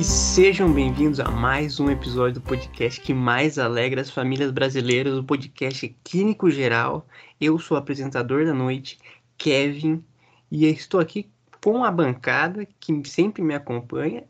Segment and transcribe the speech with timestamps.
[0.00, 5.12] E sejam bem-vindos a mais um episódio do podcast que mais alegra as famílias brasileiras,
[5.12, 7.06] o podcast Clínico Geral.
[7.38, 8.98] Eu sou o apresentador da noite,
[9.36, 10.02] Kevin,
[10.50, 11.30] e estou aqui
[11.62, 14.24] com a bancada que sempre me acompanha.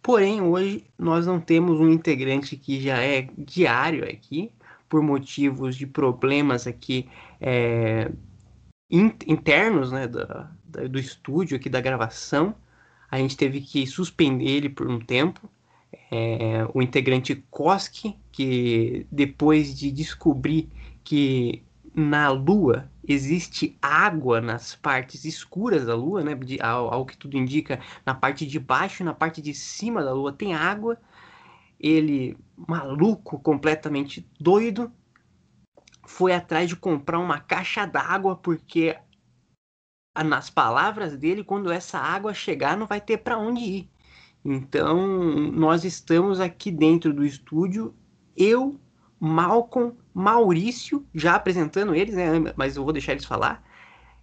[0.00, 4.50] Porém, hoje nós não temos um integrante que já é diário aqui,
[4.88, 7.06] por motivos de problemas aqui
[7.38, 8.10] é,
[8.90, 10.50] internos né, da,
[10.88, 12.54] do estúdio aqui da gravação.
[13.10, 15.50] A gente teve que suspender ele por um tempo.
[16.10, 20.68] É, o integrante Koski, que depois de descobrir
[21.02, 21.62] que
[21.94, 26.38] na Lua existe água nas partes escuras da Lua, né?
[26.60, 30.12] Ao, ao, que tudo indica, na parte de baixo e na parte de cima da
[30.12, 30.96] Lua tem água.
[31.78, 32.36] Ele,
[32.68, 34.92] maluco, completamente doido,
[36.06, 38.96] foi atrás de comprar uma caixa d'água porque
[40.24, 43.90] nas palavras dele, quando essa água chegar, não vai ter para onde ir.
[44.44, 45.06] Então,
[45.52, 47.94] nós estamos aqui dentro do estúdio,
[48.36, 48.80] eu,
[49.18, 52.32] Malcolm, Maurício, já apresentando eles, né?
[52.56, 53.62] Mas eu vou deixar eles falar.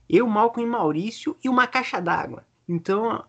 [0.09, 2.45] Eu, Malcolm e Maurício e uma caixa d'água.
[2.67, 3.23] Então,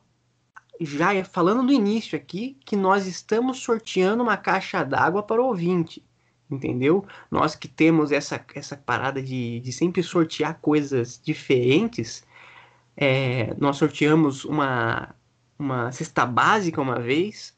[0.80, 6.02] já falando no início aqui, que nós estamos sorteando uma caixa d'água para o ouvinte.
[6.50, 7.04] Entendeu?
[7.30, 12.24] Nós que temos essa, essa parada de, de sempre sortear coisas diferentes,
[13.00, 15.14] é, nós sorteamos uma,
[15.56, 17.54] uma cesta básica uma vez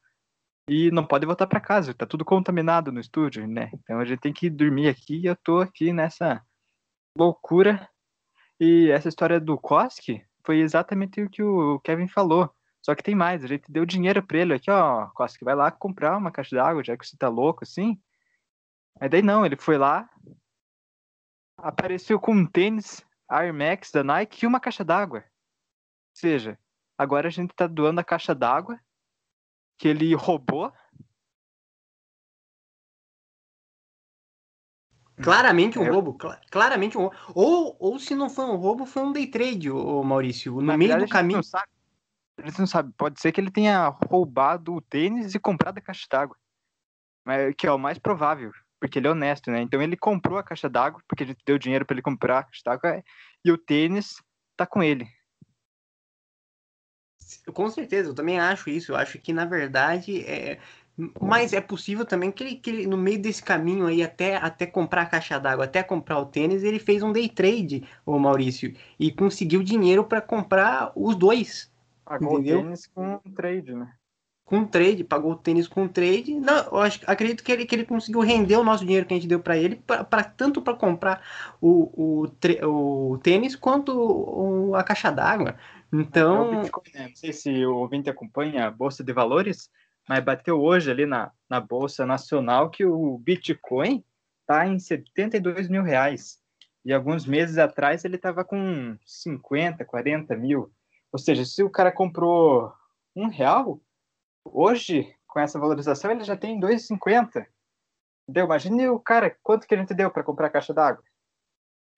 [0.69, 3.71] e não pode voltar para casa, tá tudo contaminado no estúdio, né?
[3.73, 6.41] Então, a gente tem que dormir aqui e eu tô aqui nessa
[7.17, 7.89] loucura.
[8.59, 12.53] E essa história do Koski foi exatamente o que o Kevin falou.
[12.81, 15.69] Só que tem mais, a gente deu dinheiro para ele aqui, ó, Koski, vai lá
[15.71, 17.99] comprar uma caixa d'água, já que você tá louco assim.
[18.99, 20.09] Aí daí não, ele foi lá,
[21.57, 25.19] apareceu com um tênis Air Max da Nike e uma caixa d'água.
[25.19, 26.57] Ou seja,
[26.97, 28.79] agora a gente está doando a caixa d'água
[29.77, 30.73] que ele roubou.
[35.21, 35.89] Claramente um é.
[35.89, 37.17] roubo, cl claramente um roubo.
[37.35, 40.55] Ou, ou se não foi um roubo, foi um day trade, ô, Maurício.
[40.55, 41.41] No Na meio verdade, do caminho.
[42.37, 42.93] A gente não sabe.
[42.97, 46.37] Pode ser que ele tenha roubado o tênis e comprado a caixa d'água.
[47.57, 49.61] Que é o mais provável porque ele é honesto, né?
[49.61, 52.43] Então ele comprou a caixa d'água, porque a gente deu dinheiro para ele comprar a
[52.43, 53.03] caixa d'água,
[53.43, 54.15] e o tênis
[54.55, 55.07] tá com ele.
[57.53, 58.91] Com certeza, eu também acho isso.
[58.91, 60.59] Eu acho que, na verdade, é.
[61.21, 64.65] Mas é possível também que ele, que ele, no meio desse caminho aí, até, até
[64.65, 68.75] comprar a caixa d'água, até comprar o tênis, ele fez um day trade, o Maurício,
[68.99, 71.71] e conseguiu dinheiro para comprar os dois.
[72.03, 72.59] Pagou entendeu?
[72.59, 73.93] o tênis com um trade, né?
[74.49, 76.33] Com trade, pagou o tênis com trade.
[76.33, 79.17] Não, eu acho, acredito que ele, que ele conseguiu render o nosso dinheiro que a
[79.17, 81.21] gente deu para ele, pra, pra tanto para comprar
[81.61, 82.25] o,
[82.65, 85.55] o, o tênis quanto o, a caixa d'água.
[85.93, 86.63] Então.
[86.63, 87.07] É né?
[87.09, 89.69] Não sei se o ouvinte acompanha a Bolsa de Valores,
[90.07, 94.03] mas bateu hoje ali na, na Bolsa Nacional que o Bitcoin
[94.41, 96.39] está em 72 mil reais.
[96.83, 100.71] E alguns meses atrás ele estava com 50, 40 mil.
[101.11, 102.73] Ou seja, se o cara comprou
[103.15, 103.79] um real,
[104.45, 107.45] hoje, com essa valorização, ele já tem 2,50.
[108.27, 108.45] Entendeu?
[108.45, 111.03] Imagine o cara, quanto que a gente deu para comprar a caixa d'água.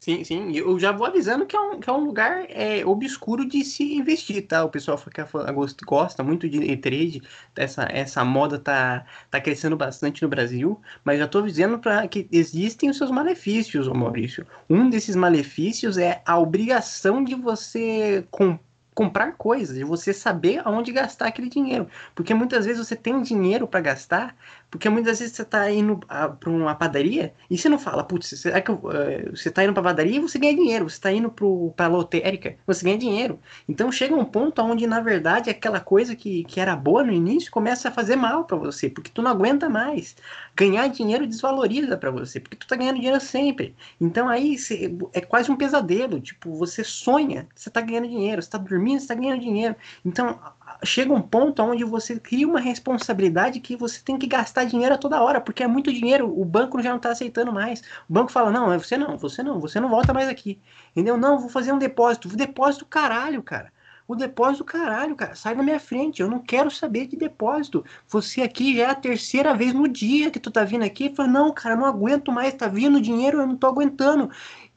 [0.04, 0.52] Sim, sim.
[0.58, 3.94] Eu já vou avisando que é um, que é um lugar é, obscuro de se
[3.94, 4.66] investir, tá?
[4.66, 7.22] O pessoal que gosta muito de trade,
[7.56, 12.28] essa, essa moda tá, tá crescendo bastante no Brasil, mas já estou dizendo para que
[12.32, 14.48] existem os seus malefícios, Maurício.
[14.68, 20.92] Um desses malefícios é a obrigação de você comprar comprar coisas, de você saber aonde
[20.92, 21.88] gastar aquele dinheiro.
[22.14, 24.36] Porque muitas vezes você tem dinheiro para gastar,
[24.72, 28.62] porque muitas vezes você está indo para uma padaria e você não fala, putz, será
[28.62, 28.80] que uh,
[29.30, 31.30] você está indo para padaria e você ganha dinheiro, você está indo
[31.76, 33.38] para a lotérica, você ganha dinheiro.
[33.68, 37.52] Então chega um ponto onde, na verdade, aquela coisa que, que era boa no início
[37.52, 40.16] começa a fazer mal para você, porque tu não aguenta mais.
[40.56, 43.76] Ganhar dinheiro desvaloriza para você, porque tu está ganhando dinheiro sempre.
[44.00, 44.56] Então aí
[45.12, 49.04] é quase um pesadelo, tipo, você sonha, você está ganhando dinheiro, você está dormindo, você
[49.04, 49.76] está ganhando dinheiro.
[50.06, 50.40] Então
[50.84, 54.98] chega um ponto onde você cria uma responsabilidade que você tem que gastar dinheiro a
[54.98, 57.82] toda hora, porque é muito dinheiro, o banco já não está aceitando mais.
[58.10, 60.60] O banco fala: não, é você não, você não, você não volta mais aqui.
[60.92, 61.18] Entendeu?
[61.18, 62.28] Não, vou fazer um depósito.
[62.28, 63.72] O depósito, caralho, cara.
[64.08, 66.22] O depósito, caralho, cara, sai da minha frente.
[66.22, 67.86] Eu não quero saber de depósito.
[68.08, 71.30] Você aqui já é a terceira vez no dia que tu tá vindo aqui fala:
[71.30, 74.30] não, cara, não aguento mais, tá vindo dinheiro, eu não tô aguentando.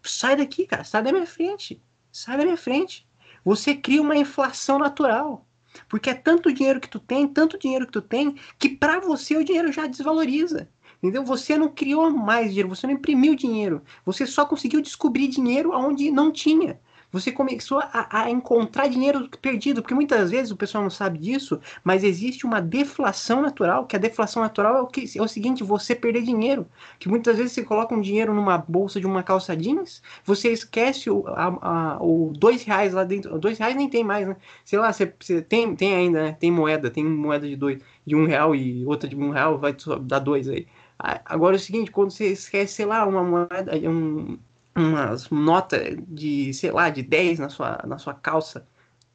[0.02, 1.82] Sai daqui, cara, sai da minha frente.
[2.12, 3.06] Sai da minha frente.
[3.44, 5.46] Você cria uma inflação natural.
[5.88, 9.36] Porque é tanto dinheiro que tu tem, tanto dinheiro que tu tem, que para você
[9.36, 10.68] o dinheiro já desvaloriza.
[11.02, 11.24] Entendeu?
[11.24, 13.82] Você não criou mais dinheiro, você não imprimiu dinheiro.
[14.06, 16.80] Você só conseguiu descobrir dinheiro onde não tinha
[17.14, 21.60] você começou a, a, encontrar dinheiro perdido, porque muitas vezes o pessoal não sabe disso,
[21.84, 25.62] mas existe uma deflação natural, que a deflação natural é o, que, é o seguinte,
[25.62, 26.66] você perder dinheiro,
[26.98, 31.08] que muitas vezes você coloca um dinheiro numa bolsa de uma calça jeans, você esquece
[31.08, 34.36] o, a, a, o dois reais lá dentro, dois reais nem tem mais, né?
[34.64, 36.32] Sei lá, você, você tem, tem ainda, né?
[36.32, 39.72] Tem moeda, tem moeda de dois, de um real e outra de um real, vai
[40.00, 40.66] dar dois aí.
[40.98, 44.36] Agora é o seguinte, quando você esquece, sei lá, uma moeda, um,
[44.76, 45.78] umas nota
[46.08, 48.66] de, sei lá, de 10 na sua, na sua calça,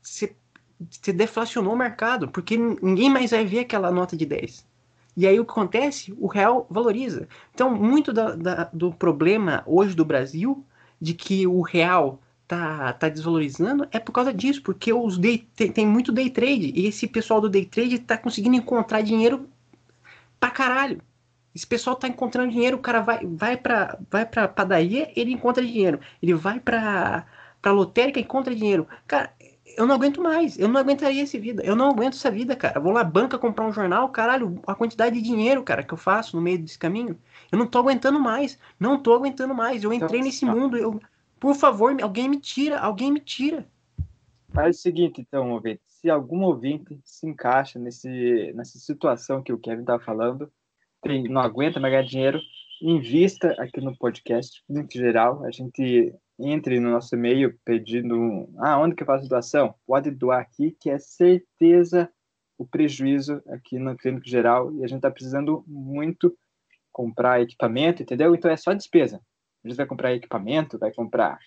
[0.01, 0.35] você,
[0.89, 4.65] você deflacionou o mercado, porque ninguém mais vai ver aquela nota de 10.
[5.17, 6.13] E aí o que acontece?
[6.17, 7.27] O real valoriza.
[7.53, 10.65] Então, muito da, da, do problema hoje do Brasil,
[11.01, 15.71] de que o real tá, tá desvalorizando, é por causa disso, porque os day, tem,
[15.71, 19.47] tem muito day trade, e esse pessoal do day trade tá conseguindo encontrar dinheiro
[20.39, 21.01] pra caralho.
[21.53, 25.65] Esse pessoal tá encontrando dinheiro, o cara vai, vai para vai pra padaria, ele encontra
[25.65, 25.99] dinheiro.
[26.21, 27.25] Ele vai pra,
[27.61, 28.87] pra lotérica, encontra dinheiro.
[29.07, 29.33] Cara,
[29.75, 30.57] eu não aguento mais.
[30.59, 31.63] Eu não aguentaria essa vida.
[31.63, 32.79] Eu não aguento essa vida, cara.
[32.79, 36.35] vou lá banca comprar um jornal, caralho, a quantidade de dinheiro, cara, que eu faço
[36.35, 37.17] no meio desse caminho.
[37.51, 38.59] Eu não tô aguentando mais.
[38.79, 39.83] Não tô aguentando mais.
[39.83, 40.77] Eu entrei nesse mundo.
[40.77, 40.99] Eu,
[41.39, 42.79] por favor, alguém me tira.
[42.79, 43.65] Alguém me tira.
[44.51, 45.81] Faz o seguinte, então, ouvinte.
[45.85, 50.51] Se algum ouvinte se encaixa nesse, nessa situação que o Kevin tá falando,
[51.29, 52.39] não aguenta mais ganhar dinheiro,
[52.81, 55.43] invista aqui no podcast, em geral.
[55.45, 59.75] A gente entre no nosso e-mail pedindo ah, onde que eu faço doação?
[59.85, 62.09] Pode doar aqui, que é certeza
[62.57, 66.37] o prejuízo aqui no Clínico Geral e a gente está precisando muito
[66.91, 68.35] comprar equipamento, entendeu?
[68.35, 69.21] Então é só despesa.
[69.63, 71.39] A gente vai comprar equipamento, vai comprar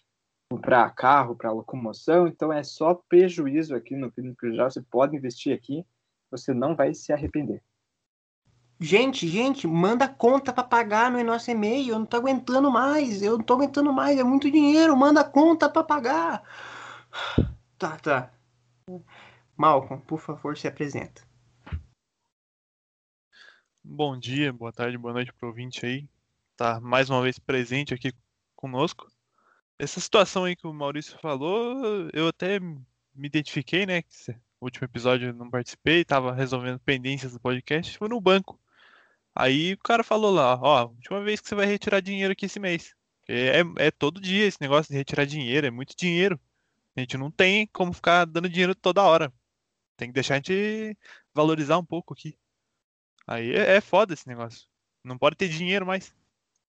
[0.50, 4.70] comprar carro para locomoção, então é só prejuízo aqui no Clínico Geral.
[4.70, 5.82] Você pode investir aqui,
[6.30, 7.62] você não vai se arrepender.
[8.82, 11.94] Gente, gente, manda conta para pagar no nosso e-mail.
[11.94, 13.22] Eu não tô aguentando mais.
[13.22, 14.18] Eu não tô aguentando mais.
[14.18, 14.96] É muito dinheiro.
[14.96, 16.42] Manda conta para pagar.
[17.78, 18.32] Tá, tá.
[19.56, 21.26] Malcolm, por favor, se apresenta.
[23.82, 26.08] Bom dia, boa tarde, boa noite pro ouvinte aí.
[26.56, 28.12] Tá mais uma vez presente aqui
[28.54, 29.10] conosco.
[29.80, 32.86] Essa situação aí que o Maurício falou, eu até me
[33.16, 34.04] identifiquei, né?
[34.28, 38.61] No último episódio eu não participei, tava resolvendo pendências do podcast, fui no banco.
[39.34, 42.60] Aí o cara falou lá, ó, última vez que você vai retirar dinheiro aqui esse
[42.60, 42.94] mês.
[43.28, 46.38] É, é todo dia esse negócio de retirar dinheiro, é muito dinheiro.
[46.94, 49.32] A gente não tem como ficar dando dinheiro toda hora.
[49.96, 50.96] Tem que deixar a gente
[51.34, 52.36] valorizar um pouco aqui.
[53.26, 54.68] Aí é, é foda esse negócio.
[55.02, 56.14] Não pode ter dinheiro mais.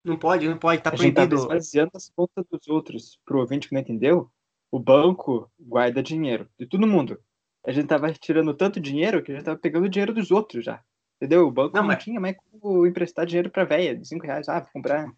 [0.02, 1.36] Não pode, não pode, tá a proibido.
[1.36, 3.18] Gente tá baseando as contas dos outros.
[3.24, 4.30] Pro ouvinte que não entendeu,
[4.70, 7.20] o banco guarda dinheiro de todo mundo.
[7.66, 10.82] A gente tava retirando tanto dinheiro que a gente tava pegando dinheiro dos outros já.
[11.16, 11.46] Entendeu?
[11.46, 12.02] O banco não, não mas...
[12.02, 14.48] tinha mais como emprestar dinheiro para velha, de 5 reais.
[14.48, 15.10] Ah, vou comprar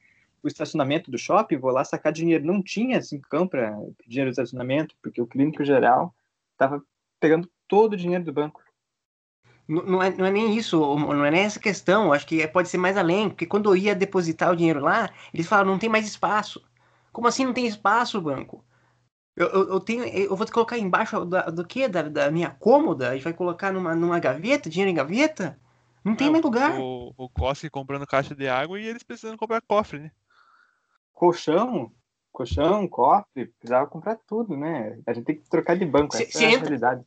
[0.43, 2.45] o estacionamento do shopping, vou lá sacar dinheiro.
[2.45, 3.71] Não tinha 5 cão para
[4.07, 6.15] dinheiro de estacionamento, porque o clínico geral
[6.53, 6.83] estava
[7.21, 8.63] pegando todo o dinheiro do banco.
[9.67, 12.13] Não, não, é, não é nem isso, não é nem essa questão.
[12.13, 15.47] Acho que pode ser mais além, porque quando eu ia depositar o dinheiro lá, eles
[15.47, 16.65] falaram, não tem mais espaço.
[17.13, 18.65] Como assim não tem espaço, banco?
[19.37, 21.87] Eu, eu, eu, tenho, eu vou colocar embaixo do, do que?
[21.87, 23.15] Da, da minha cômoda?
[23.17, 25.59] E vai colocar numa, numa gaveta, dinheiro em gaveta?
[26.05, 26.79] Não tem é, mais lugar.
[26.81, 30.11] O, o Cosque comprando caixa de água e eles precisando comprar cofre, né?
[31.13, 31.93] Colchão?
[32.31, 34.99] Colchão, cofre, precisava comprar tudo, né?
[35.07, 37.05] A gente tem que trocar de banco, se, essa se é a realidade.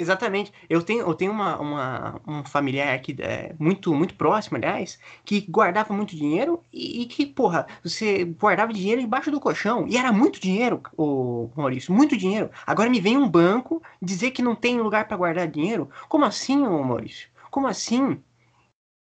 [0.00, 0.50] Exatamente.
[0.68, 5.42] Eu tenho, eu tenho uma, uma, um familiar aqui é, muito, muito próximo, aliás, que
[5.42, 9.86] guardava muito dinheiro e, e, que, porra, você guardava dinheiro embaixo do colchão.
[9.86, 12.50] E era muito dinheiro, o Maurício, muito dinheiro.
[12.66, 15.90] Agora me vem um banco dizer que não tem lugar para guardar dinheiro.
[16.08, 17.28] Como assim, ô Maurício?
[17.50, 18.22] Como assim?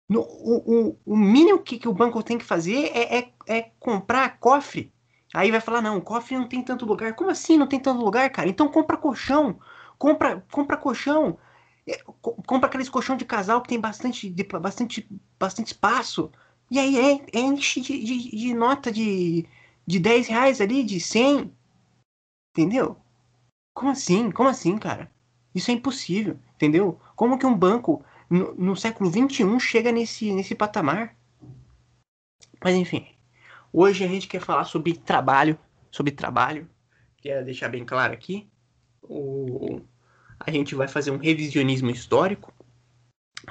[0.08, 3.62] No, o, o, o mínimo que, que o banco tem que fazer é, é, é
[3.78, 4.92] comprar cofre.
[5.34, 7.14] Aí vai falar, não, o cofre não tem tanto lugar.
[7.14, 8.48] Como assim não tem tanto lugar, cara?
[8.48, 9.58] Então compra colchão.
[9.98, 11.38] Compra, compra colchão.
[11.86, 16.30] É, compra aqueles colchão de casal que tem bastante, de, bastante, bastante espaço.
[16.70, 19.46] E aí é, enche de, de, de, nota de,
[19.86, 21.52] de 10 reais ali, de 100.
[22.52, 22.96] Entendeu?
[23.74, 24.30] Como assim?
[24.30, 25.10] Como assim, cara?
[25.54, 27.00] Isso é impossível, entendeu?
[27.16, 31.16] Como que um banco no, no século XXI chega nesse, nesse patamar?
[32.62, 33.06] Mas enfim,
[33.72, 35.58] hoje a gente quer falar sobre trabalho,
[35.90, 36.68] sobre trabalho.
[37.16, 38.48] Quero deixar bem claro aqui
[39.08, 39.80] o,
[40.38, 42.52] a gente vai fazer um revisionismo histórico,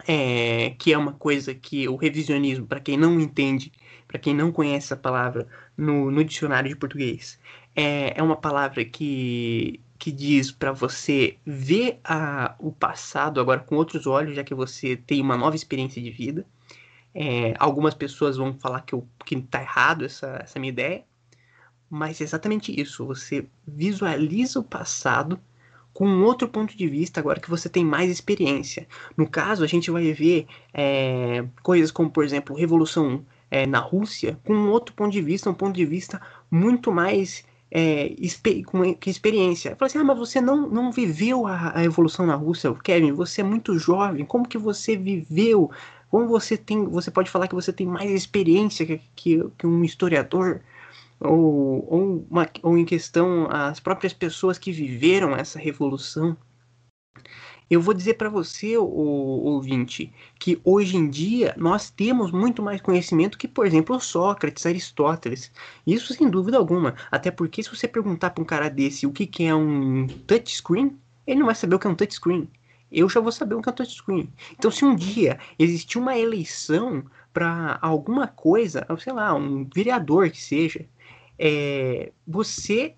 [0.07, 3.71] é, que é uma coisa que o revisionismo, para quem não entende,
[4.07, 7.39] para quem não conhece a palavra no, no dicionário de português,
[7.75, 13.75] é, é uma palavra que, que diz para você ver a, o passado agora com
[13.75, 16.45] outros olhos, já que você tem uma nova experiência de vida.
[17.13, 21.03] É, algumas pessoas vão falar que, eu, que tá errado essa, essa minha ideia,
[21.89, 23.05] mas é exatamente isso.
[23.07, 25.39] Você visualiza o passado
[25.93, 28.87] com um outro ponto de vista agora que você tem mais experiência.
[29.17, 34.39] No caso, a gente vai ver é, coisas como, por exemplo, Revolução é, na Rússia
[34.45, 38.13] com um outro ponto de vista, um ponto de vista muito mais é,
[38.65, 39.75] com que experiência.
[39.75, 43.41] Fala assim, ah, mas você não, não viveu a, a evolução na Rússia, Kevin, você
[43.41, 45.71] é muito jovem, como que você viveu?
[46.09, 49.83] Como você tem, você pode falar que você tem mais experiência que, que, que um
[49.83, 50.61] historiador?
[51.19, 56.37] ou, ou, uma, ou em questão as próprias pessoas que viveram essa revolução.
[57.69, 62.81] Eu vou dizer para você, o, ouvinte, que hoje em dia nós temos muito mais
[62.81, 65.51] conhecimento que, por exemplo, Sócrates, Aristóteles.
[65.85, 66.95] Isso sem dúvida alguma.
[67.11, 70.97] Até porque se você perguntar para um cara desse o que, que é um touchscreen,
[71.25, 72.49] ele não vai saber o que é um touchscreen.
[72.89, 74.29] Eu já vou saber o que é um touchscreen.
[74.53, 80.41] Então, se um dia existir uma eleição para alguma coisa, sei lá, um vereador que
[80.41, 80.85] seja,
[81.37, 82.95] é, você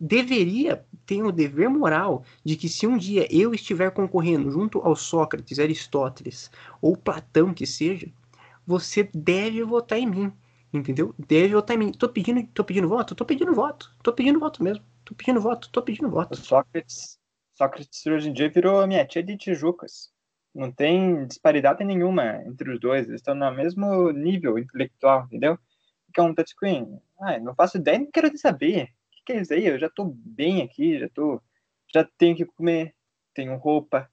[0.00, 4.96] deveria ter o dever moral de que se um dia eu estiver concorrendo junto ao
[4.96, 8.08] Sócrates, Aristóteles ou Platão que seja,
[8.66, 10.32] você deve votar em mim,
[10.72, 11.14] entendeu?
[11.18, 11.92] Deve votar em mim.
[11.92, 15.70] Tô pedindo, tô pedindo voto, tô pedindo voto, tô pedindo voto mesmo, tô pedindo voto,
[15.70, 16.34] tô pedindo voto.
[16.34, 17.18] O Sócrates,
[17.54, 20.10] Sócrates hoje em dia virou minha tia de Tijucas.
[20.54, 25.58] Não tem disparidade nenhuma entre os dois, eles estão no mesmo nível intelectual, entendeu?
[26.12, 28.88] Que é um touchscreen ah, não faço ideia, não quero saber.
[29.24, 29.66] Que, que é isso aí?
[29.66, 31.40] Eu já tô bem aqui, já tô.
[31.92, 32.94] Já tenho que comer,
[33.34, 34.10] tenho roupa.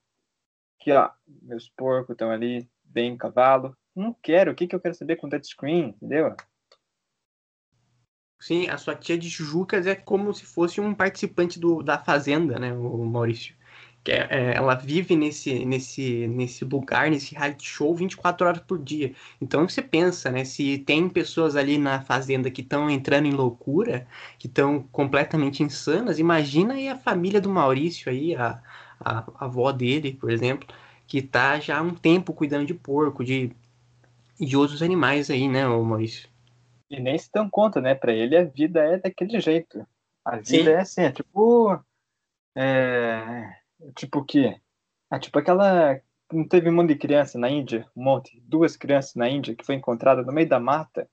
[0.80, 1.10] Aqui, ó,
[1.42, 3.76] meus porcos estão ali, bem cavalo.
[3.96, 6.36] Não quero, o que, que eu quero saber com touchscreen, entendeu?
[8.40, 12.58] Sim, a sua tia de Jucas é como se fosse um participante do, da Fazenda,
[12.58, 13.59] né, o Maurício?
[14.04, 18.80] Que é, é, ela vive nesse, nesse, nesse lugar, nesse reality show 24 horas por
[18.80, 19.14] dia.
[19.42, 20.46] Então você pensa, né?
[20.46, 26.18] Se tem pessoas ali na fazenda que estão entrando em loucura, que estão completamente insanas,
[26.18, 28.62] imagina aí a família do Maurício aí, a,
[29.00, 30.68] a, a avó dele, por exemplo,
[31.06, 33.52] que tá já há um tempo cuidando de porco, de,
[34.40, 36.30] de outros animais aí, né, Maurício?
[36.90, 37.94] E nem se dão conta, né?
[37.94, 39.86] Para ele a vida é daquele jeito.
[40.24, 40.70] A vida Sim.
[40.70, 41.80] é assim, é tipo.
[42.56, 43.59] É
[43.96, 44.60] Tipo o quê?
[45.10, 46.00] Ah, tipo aquela.
[46.32, 47.90] Não teve um monte de criança na Índia?
[47.96, 48.40] Um monte.
[48.42, 51.10] Duas crianças na Índia que foi encontrada no meio da mata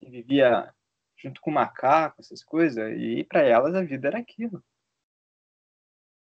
[0.00, 0.72] e vivia
[1.16, 2.92] junto com macaco, essas coisas.
[2.98, 4.62] E para elas a vida era aquilo.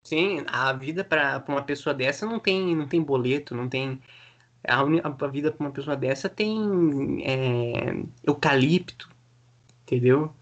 [0.03, 4.03] Sim, a vida para uma pessoa dessa não tem, não tem boleto, não tem.
[4.67, 9.09] A, a vida para uma pessoa dessa tem é, eucalipto,
[9.83, 10.35] entendeu?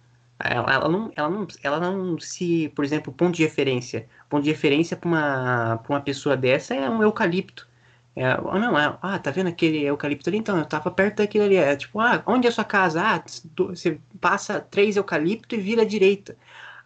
[0.43, 4.09] Ela, ela, não, ela, não, ela não se, por exemplo, ponto de referência.
[4.29, 7.69] Ponto de referência para uma, uma pessoa dessa é um eucalipto.
[8.17, 10.39] É, ah, não, é, ah, tá vendo aquele eucalipto ali?
[10.39, 11.57] Então, eu tava perto daquele ali.
[11.57, 13.03] É tipo, ah, onde é a sua casa?
[13.03, 13.23] Ah,
[13.57, 16.37] você passa três eucaliptos e vira à direita.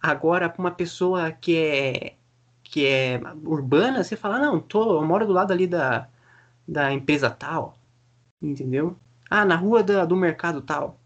[0.02, 2.14] Agora, para uma pessoa que é,
[2.62, 6.08] que é urbana, você fala, não, tô, eu moro do lado ali da,
[6.68, 7.78] da empresa tal.
[8.42, 8.96] Entendeu?
[9.30, 10.98] Ah, na rua da, do mercado tal.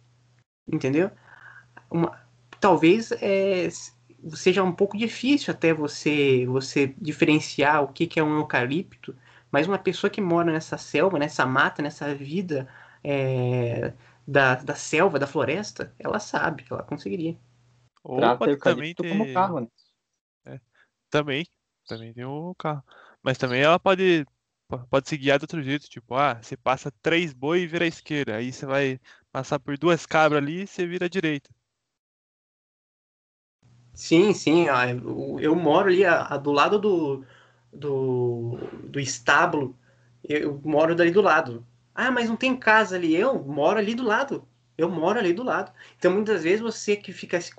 [0.67, 1.11] Entendeu?
[1.91, 2.19] Uma,
[2.61, 3.69] talvez é,
[4.35, 9.17] seja um pouco difícil até você você diferenciar o que, que é um eucalipto,
[9.51, 12.69] mas uma pessoa que mora nessa selva, nessa mata, nessa vida
[13.03, 13.93] é,
[14.27, 17.37] da, da selva, da floresta, ela sabe, ela conseguiria.
[18.05, 19.09] Ou Trata também ter...
[19.09, 19.69] como carro, né?
[21.11, 21.47] Também,
[21.87, 22.85] também tem o carro.
[23.23, 24.27] Mas também ela pode,
[24.69, 27.85] po- pode se guiar de outro jeito, tipo, ah, você passa três boi e vira
[27.85, 28.37] à esquerda.
[28.37, 29.01] Aí você vai
[29.33, 31.51] passar por duas cabras ali e você vira à direita.
[33.99, 34.69] Sim, sim,
[35.41, 36.03] eu, moro ali
[36.43, 37.25] do lado do,
[37.73, 39.77] do, do estábulo,
[40.23, 41.67] eu moro dali do lado.
[41.95, 44.47] Ah, mas não tem casa ali, eu moro ali do lado.
[44.77, 45.73] Eu moro ali do lado.
[45.99, 47.51] Então, muitas vezes, você que fica se,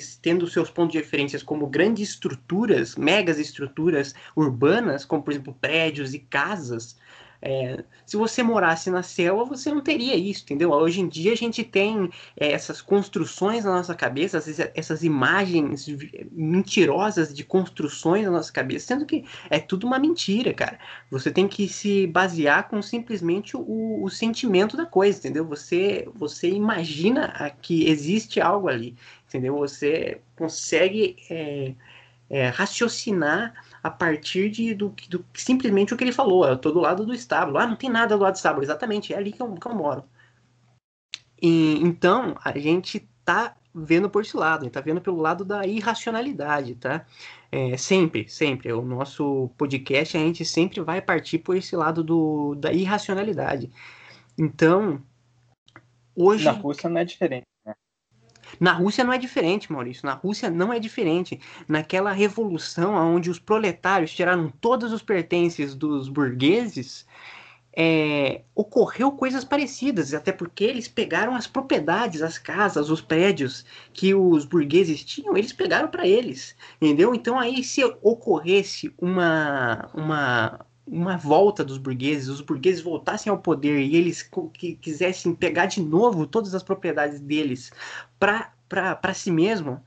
[0.00, 5.52] se- tendo seus pontos de referências como grandes estruturas, megas estruturas urbanas, como, por exemplo,
[5.60, 6.96] prédios e casas,
[7.46, 10.70] é, se você morasse na selva, você não teria isso, entendeu?
[10.70, 12.08] Hoje em dia, a gente tem
[12.38, 15.86] é, essas construções na nossa cabeça, essas, essas imagens
[16.32, 20.78] mentirosas de construções na nossa cabeça, sendo que é tudo uma mentira, cara.
[21.10, 25.44] Você tem que se basear com simplesmente o, o sentimento da coisa, entendeu?
[25.46, 28.96] Você, você imagina que existe algo ali,
[29.28, 29.58] entendeu?
[29.58, 31.74] Você consegue é,
[32.30, 33.52] é, raciocinar
[33.84, 36.48] a partir de, do, do simplesmente o que ele falou.
[36.48, 37.58] Eu tô do lado do estábulo.
[37.58, 38.64] Ah, não tem nada do lado do estábulo.
[38.64, 40.04] Exatamente, é ali que eu, que eu moro.
[41.40, 45.44] E, então, a gente tá vendo por esse lado, a gente tá vendo pelo lado
[45.44, 47.04] da irracionalidade, tá?
[47.52, 48.72] É, sempre, sempre.
[48.72, 53.70] O nosso podcast, a gente sempre vai partir por esse lado do, da irracionalidade.
[54.38, 55.02] Então,
[56.16, 56.46] hoje.
[56.46, 57.44] Na Rússia não é diferente.
[58.60, 60.06] Na Rússia não é diferente, Maurício.
[60.06, 61.40] Na Rússia não é diferente.
[61.68, 67.06] Naquela revolução onde os proletários tiraram todos os pertences dos burgueses,
[67.76, 74.14] é, ocorreu coisas parecidas, até porque eles pegaram as propriedades, as casas, os prédios que
[74.14, 77.14] os burgueses tinham, eles pegaram para eles, entendeu?
[77.14, 83.80] Então aí se ocorresse uma uma uma volta dos burgueses, os burgueses voltassem ao poder
[83.80, 87.72] e eles que quisessem pegar de novo todas as propriedades deles
[88.18, 89.82] para si mesmo.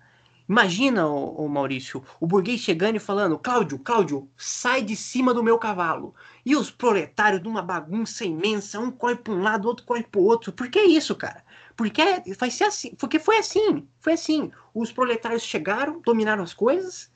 [0.50, 5.44] Imagina, ô, ô Maurício, o burguês chegando e falando: Cláudio, Cláudio, sai de cima do
[5.44, 6.16] meu cavalo.
[6.46, 10.24] E os proletários numa bagunça imensa, um corre para um lado, outro corre para o
[10.24, 10.54] outro.
[10.54, 11.44] Por que isso, cara?
[11.76, 12.02] Porque
[12.40, 14.50] vai ser assim, porque foi assim, foi assim.
[14.74, 17.12] Os proletários chegaram, dominaram as coisas,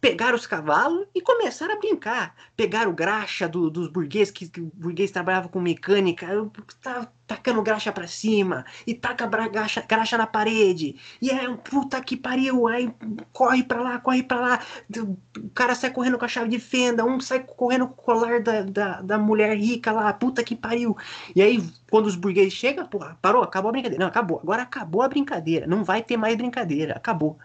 [0.00, 2.34] pegaram os cavalos e começaram a brincar.
[2.56, 6.26] Pegaram graxa do, dos burgueses, que, que o burguês trabalhava com mecânica,
[6.82, 12.00] tá tacando graxa pra cima, e taca graxa, graxa na parede, e é um puta
[12.00, 12.92] que pariu, aí
[13.32, 14.60] corre pra lá, corre pra lá,
[15.38, 18.42] o cara sai correndo com a chave de fenda, um sai correndo com o colar
[18.42, 20.96] da, da, da mulher rica lá, puta que pariu.
[21.36, 24.02] E aí, quando os burgueses chegam, porra, parou, acabou a brincadeira.
[24.02, 27.38] Não, acabou, agora acabou a brincadeira, não vai ter mais brincadeira, acabou.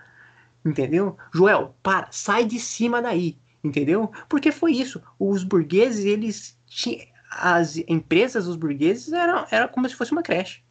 [0.66, 1.18] Entendeu?
[1.34, 3.38] Joel, para, sai de cima daí.
[3.64, 4.12] Entendeu?
[4.28, 5.02] Porque foi isso.
[5.20, 7.06] Os burgueses, eles tinham.
[7.32, 10.64] As empresas dos burgueses eram, era como se fosse uma creche.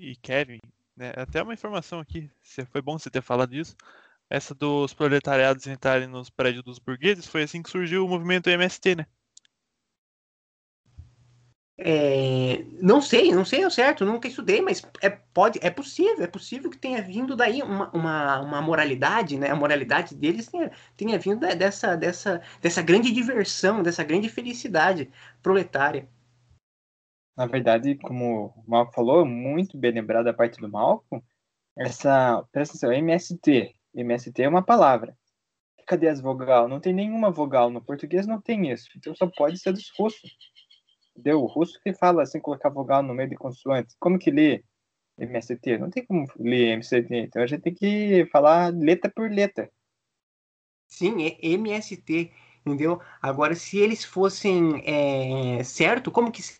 [0.00, 0.58] E Kevin,
[0.96, 2.28] né, até uma informação aqui,
[2.70, 3.76] foi bom você ter falado disso.
[4.28, 8.96] Essa dos proletariados entrarem nos prédios dos burgueses foi assim que surgiu o movimento MST,
[8.96, 9.06] né?
[11.80, 16.26] É, não sei, não sei ao certo, nunca estudei, mas é, pode, é possível, é
[16.26, 19.48] possível que tenha vindo daí uma, uma, uma moralidade, né?
[19.48, 25.08] A moralidade deles tenha, tenha vindo da- dessa, dessa, dessa grande diversão, dessa grande felicidade
[25.40, 26.08] proletária.
[27.36, 31.24] Na verdade, como o Malco falou, muito bem lembrado da parte do Malco,
[31.76, 33.72] essa, presta atenção, MST.
[33.94, 35.16] MST é uma palavra.
[35.86, 36.66] Cadê as vogal?
[36.66, 37.70] Não tem nenhuma vogal.
[37.70, 38.88] No português não tem isso.
[38.96, 40.36] Então só pode ser dos russos.
[41.26, 43.96] O russo que fala sem colocar vogal no meio de consoantes.
[43.98, 44.64] Como que lê
[45.18, 45.78] MST?
[45.78, 47.06] Não tem como ler MST.
[47.10, 49.70] Então a gente tem que falar letra por letra.
[50.88, 52.32] Sim, é MST,
[52.64, 53.00] entendeu?
[53.20, 56.58] Agora, se eles fossem é, certo, como que se,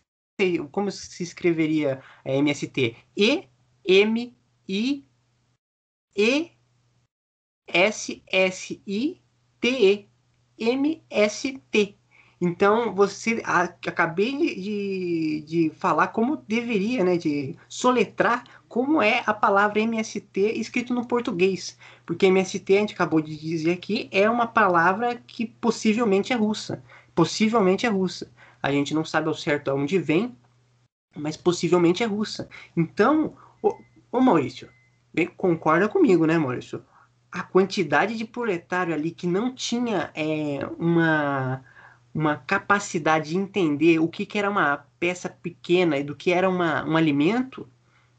[0.71, 2.95] como se escreveria é, MST?
[3.17, 3.49] E
[3.85, 5.05] M I
[6.15, 6.51] E
[7.67, 9.21] S S I
[9.59, 10.09] T E
[10.57, 11.98] M S T.
[12.41, 19.33] Então, você a- acabei de, de falar como deveria, né, de soletrar como é a
[19.33, 21.77] palavra MST escrito no português.
[22.05, 26.83] Porque MST, a gente acabou de dizer aqui, é uma palavra que possivelmente é russa.
[27.15, 28.31] Possivelmente é russa.
[28.61, 30.35] A gente não sabe ao certo aonde vem,
[31.15, 32.49] mas possivelmente é russa.
[32.75, 33.35] Então,
[34.11, 34.69] ô, Maurício,
[35.37, 36.83] concorda comigo, né, Maurício?
[37.31, 41.63] A quantidade de proletário ali que não tinha é, uma,
[42.19, 46.49] uma capacidade de entender o que, que era uma peça pequena e do que era
[46.49, 47.65] uma, um alimento,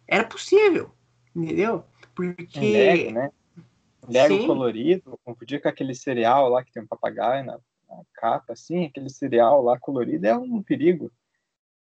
[0.09, 0.91] era possível,
[1.37, 1.85] entendeu?
[2.15, 3.31] Porque Um Lego, né?
[4.09, 4.47] Lego Sim.
[4.47, 9.11] colorido, confundir com aquele cereal lá que tem um papagaio na, na, capa, assim, aquele
[9.11, 11.13] cereal lá colorido é um perigo.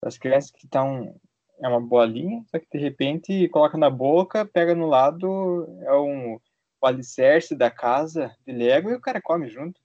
[0.01, 1.13] As crianças que estão.
[1.59, 6.37] É uma bolinha, só que de repente coloca na boca, pega no lado, é um
[6.81, 9.79] o alicerce da casa de Lego e o cara come junto.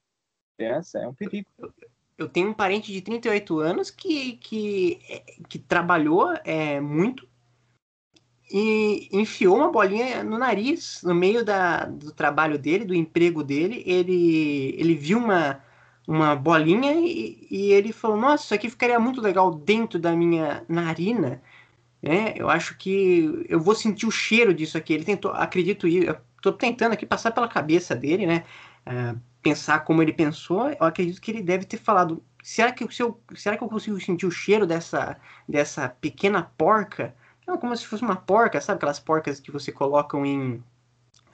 [0.57, 1.49] Criança, é um perigo.
[2.21, 5.01] Eu tenho um parente de 38 anos que, que,
[5.49, 7.27] que trabalhou é, muito
[8.53, 13.83] e enfiou uma bolinha no nariz, no meio da, do trabalho dele, do emprego dele.
[13.87, 15.63] Ele, ele viu uma,
[16.07, 20.63] uma bolinha e, e ele falou: Nossa, isso aqui ficaria muito legal dentro da minha
[20.69, 21.41] narina.
[22.03, 24.93] É, eu acho que eu vou sentir o cheiro disso aqui.
[24.93, 28.45] Ele tentou, acredito, eu estou tentando aqui passar pela cabeça dele, né?
[28.87, 30.69] Uh, pensar como ele pensou.
[30.69, 34.01] Eu acredito que ele deve ter falado: será que, se eu, será que eu consigo
[34.01, 35.17] sentir o cheiro dessa,
[35.49, 37.15] dessa pequena porca?
[37.47, 40.63] Não, como se fosse uma porca, sabe aquelas porcas que você colocam em.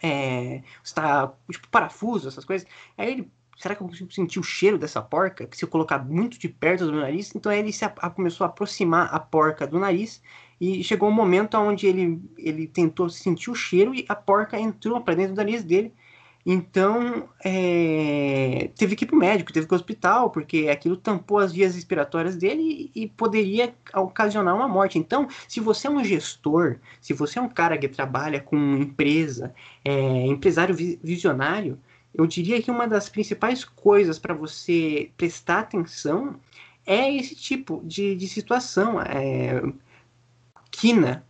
[0.03, 2.67] É, está, tipo, parafuso, essas coisas.
[2.97, 3.33] Aí ele.
[3.59, 5.47] Será que eu consigo sentir o cheiro dessa porca?
[5.47, 8.45] Que se eu colocar muito de perto do nariz, então aí ele se a, começou
[8.45, 10.23] a aproximar a porca do nariz
[10.61, 15.01] e chegou um momento onde ele, ele tentou sentir o cheiro e a porca entrou
[15.01, 15.95] para dentro do nariz dele
[16.49, 20.69] então, é, teve que ir para o médico, teve que ir para o hospital, porque
[20.69, 24.97] aquilo tampou as vias respiratórias dele e, e poderia ocasionar uma morte.
[24.97, 29.53] Então, se você é um gestor, se você é um cara que trabalha com empresa,
[29.85, 31.81] é, empresário visionário,
[32.15, 36.39] eu diria que uma das principais coisas para você prestar atenção
[36.87, 39.01] é esse tipo de, de situação.
[39.01, 39.63] É,
[40.71, 41.27] quina,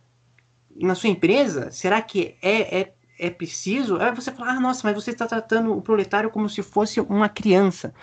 [0.75, 4.95] na sua empresa, será que é, é é preciso, é você falar, ah, nossa, mas
[4.95, 7.93] você está tratando o proletário como se fosse uma criança.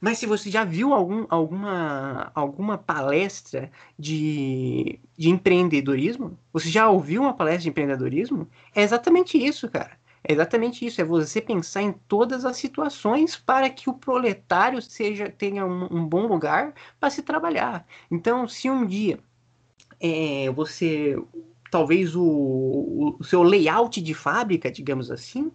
[0.00, 7.22] Mas se você já viu algum, alguma, alguma palestra de, de empreendedorismo, você já ouviu
[7.22, 9.96] uma palestra de empreendedorismo, é exatamente isso, cara.
[10.24, 15.28] É exatamente isso, é você pensar em todas as situações para que o proletário seja
[15.28, 17.86] tenha um, um bom lugar para se trabalhar.
[18.10, 19.18] Então, se um dia
[20.00, 21.16] é, você
[21.72, 25.50] talvez o, o seu layout de fábrica, digamos assim,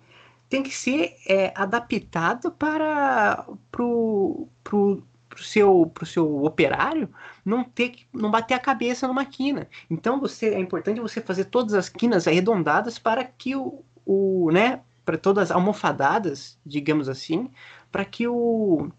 [0.49, 7.07] tem que ser é, adaptado para pro, pro, pro seu pro seu operário
[7.45, 9.69] não ter que não bater a cabeça numa quina.
[9.91, 14.81] Então você é importante você fazer todas as quinas arredondadas para que o, o né,
[15.05, 17.51] para todas almofadadas, digamos assim,
[17.91, 18.89] para que o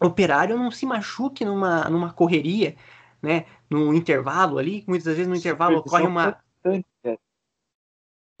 [0.00, 2.74] operário não se machuque numa numa correria
[3.22, 7.18] né, no intervalo ali, muitas vezes no intervalo ocorre uma constante, é.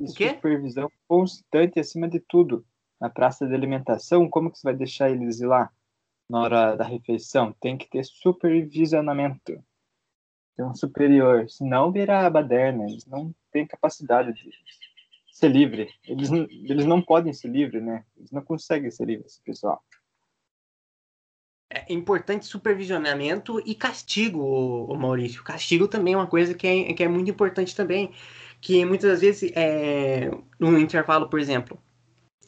[0.00, 0.30] o quê?
[0.30, 2.64] supervisão constante acima de tudo.
[3.00, 5.70] Na praça de alimentação, como que você vai deixar eles ir lá
[6.28, 7.54] na hora da refeição?
[7.58, 9.62] Tem que ter supervisionamento.
[10.54, 14.50] Tem um superior, senão vira baderna, eles não têm capacidade de
[15.32, 15.88] ser livre.
[16.04, 18.04] Eles, eles não podem ser livres, né?
[18.18, 19.82] Eles não conseguem ser livres, esse pessoal
[21.70, 25.44] é importante supervisionamento e castigo, o Maurício.
[25.44, 28.10] Castigo também é uma coisa que é, que é muito importante também,
[28.60, 31.78] que muitas vezes, é, no intervalo, por exemplo,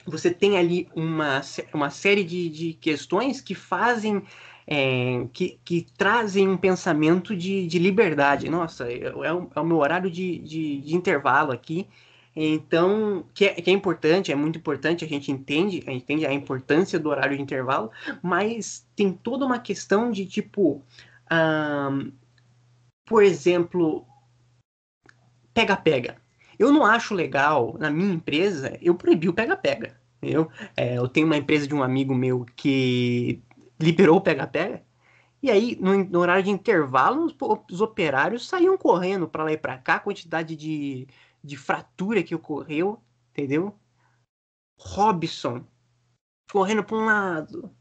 [0.05, 1.41] você tem ali uma,
[1.73, 4.23] uma série de, de questões que fazem,
[4.67, 8.51] é, que, que trazem um pensamento de, de liberdade.
[8.51, 11.87] Nossa, é, o, é o meu horário de, de, de intervalo aqui,
[12.35, 16.27] então, que é, que é, importante, é muito importante, a gente entende, a gente entende
[16.27, 17.91] a importância do horário de intervalo,
[18.23, 20.83] mas tem toda uma questão de tipo,
[21.31, 22.13] um,
[23.05, 24.07] por exemplo,
[25.53, 26.17] pega-pega.
[26.59, 30.01] Eu não acho legal, na minha empresa, eu proibi o pega-pega.
[30.23, 33.43] Eu, é, eu tenho uma empresa de um amigo meu que
[33.79, 34.83] liberou o pega-pega,
[35.43, 37.35] e aí, no, no, horário de intervalo, os,
[37.71, 41.09] os operários saíam correndo para lá e para cá, quantidade de,
[41.43, 43.01] de fratura que ocorreu,
[43.31, 43.75] entendeu?
[44.79, 45.65] Robson
[46.51, 47.75] correndo para um lado,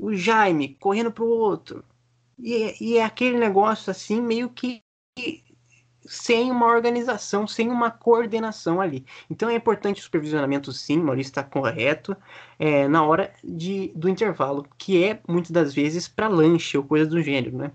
[0.00, 1.84] o Jaime correndo para o outro.
[2.38, 4.82] E, e é aquele negócio assim, meio que
[6.04, 9.04] sem uma organização, sem uma coordenação ali.
[9.30, 12.16] Então é importante o supervisionamento, sim, Maurício está correto,
[12.58, 17.06] é, na hora de, do intervalo, que é muitas das vezes para lanche ou coisa
[17.06, 17.72] do gênero, né?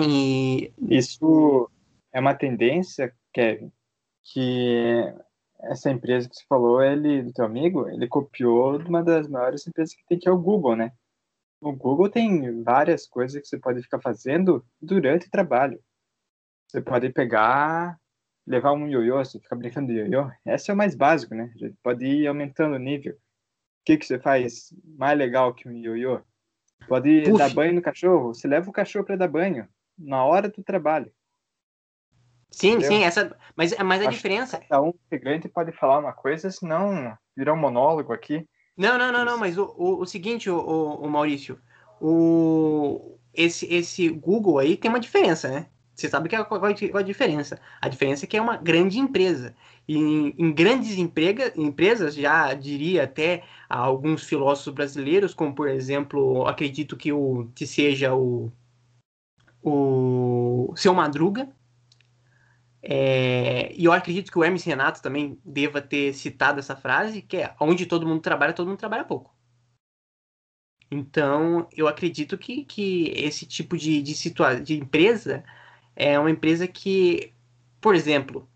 [0.00, 0.72] E...
[0.88, 1.70] Isso
[2.12, 3.70] é uma tendência, Kevin,
[4.24, 5.14] que
[5.62, 9.66] essa empresa que você falou, ele, do teu amigo, ele copiou de uma das maiores
[9.66, 10.92] empresas que tem, que é o Google, né?
[11.60, 15.80] O Google tem várias coisas que você pode ficar fazendo durante o trabalho.
[16.68, 17.96] Você pode pegar,
[18.46, 20.28] levar um ioiô, você fica brincando de ioiô.
[20.44, 21.52] Esse é o mais básico, né?
[21.54, 23.14] A gente pode ir aumentando o nível.
[23.14, 23.18] O
[23.84, 26.20] que, que você faz mais legal que um ioiô?
[26.88, 27.38] Pode Puxa.
[27.38, 28.34] dar banho no cachorro.
[28.34, 31.12] Você leva o cachorro para dar banho na hora do trabalho.
[32.52, 32.88] Sim, entendeu?
[32.90, 33.36] sim, essa.
[33.56, 34.58] Mas, mas a Acho diferença.
[34.58, 38.46] cada um integrante pode falar uma coisa, senão virar um monólogo aqui.
[38.76, 41.58] Não, não, não, não, mas o, o, o seguinte, o, o, Maurício,
[42.00, 45.66] o, esse, esse Google aí tem uma diferença, né?
[45.94, 47.60] Você sabe que é qual, qual a diferença?
[47.80, 49.54] A diferença é que é uma grande empresa.
[49.86, 56.46] E em, em grandes emprega, empresas, já diria até alguns filósofos brasileiros, como por exemplo,
[56.46, 58.50] acredito que, o, que seja o,
[59.62, 61.48] o Seu Madruga,
[62.82, 67.36] é, e eu acredito que o Hermes Renato também deva ter citado essa frase, que
[67.36, 69.32] é onde todo mundo trabalha, todo mundo trabalha pouco.
[70.90, 75.44] Então, eu acredito que, que esse tipo de, de, situa de empresa
[75.96, 77.32] é uma empresa que,
[77.80, 78.48] por exemplo,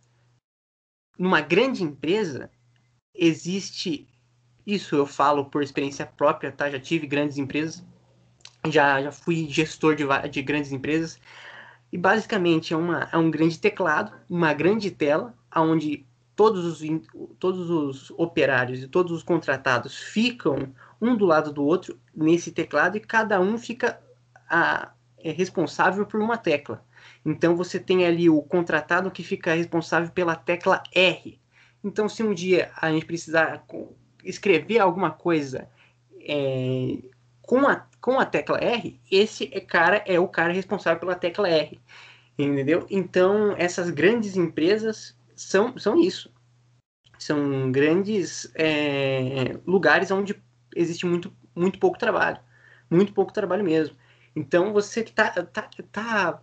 [1.18, 2.50] numa grande empresa,
[3.14, 4.08] existe.
[4.66, 6.68] Isso eu falo por experiência própria, tá?
[6.70, 7.84] Já tive grandes empresas,
[8.68, 11.20] já, já fui gestor de, de grandes empresas.
[11.92, 16.88] E basicamente é, uma, é um grande teclado, uma grande tela, onde todos os,
[17.38, 22.96] todos os operários e todos os contratados ficam um do lado do outro nesse teclado
[22.96, 24.00] e cada um fica
[24.48, 26.84] a, é responsável por uma tecla.
[27.24, 31.40] Então você tem ali o contratado que fica responsável pela tecla R.
[31.86, 33.64] Então, se um dia a gente precisar
[34.24, 35.68] escrever alguma coisa
[36.20, 36.98] é,
[37.46, 41.48] com, a, com a tecla R, esse é cara é o cara responsável pela tecla
[41.48, 41.80] R.
[42.38, 42.86] Entendeu?
[42.90, 46.30] Então, essas grandes empresas são, são isso.
[47.18, 50.36] São grandes é, lugares onde
[50.74, 52.38] existe muito, muito pouco trabalho.
[52.90, 53.96] Muito pouco trabalho mesmo.
[54.34, 56.42] Então, você tá, tá, tá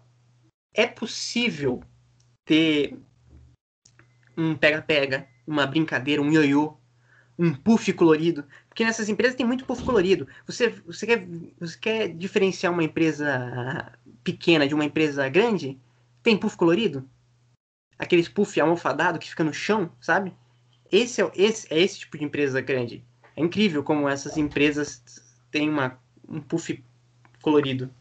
[0.74, 1.84] é possível
[2.44, 2.98] ter
[4.36, 6.76] um pega-pega, uma brincadeira, um ioiô,
[7.38, 8.46] um puff colorido.
[8.74, 10.28] Porque nessas empresas tem muito puff colorido.
[10.48, 11.28] Você, você, quer,
[11.60, 15.80] você quer diferenciar uma empresa pequena de uma empresa grande?
[16.24, 17.08] Tem puff colorido?
[18.00, 20.34] Aqueles puff almofadado que fica no chão, sabe?
[20.92, 23.06] Esse é, esse é esse tipo de empresa grande.
[23.36, 25.04] É incrível como essas empresas
[25.52, 26.84] têm uma, um puff
[27.44, 27.94] colorido.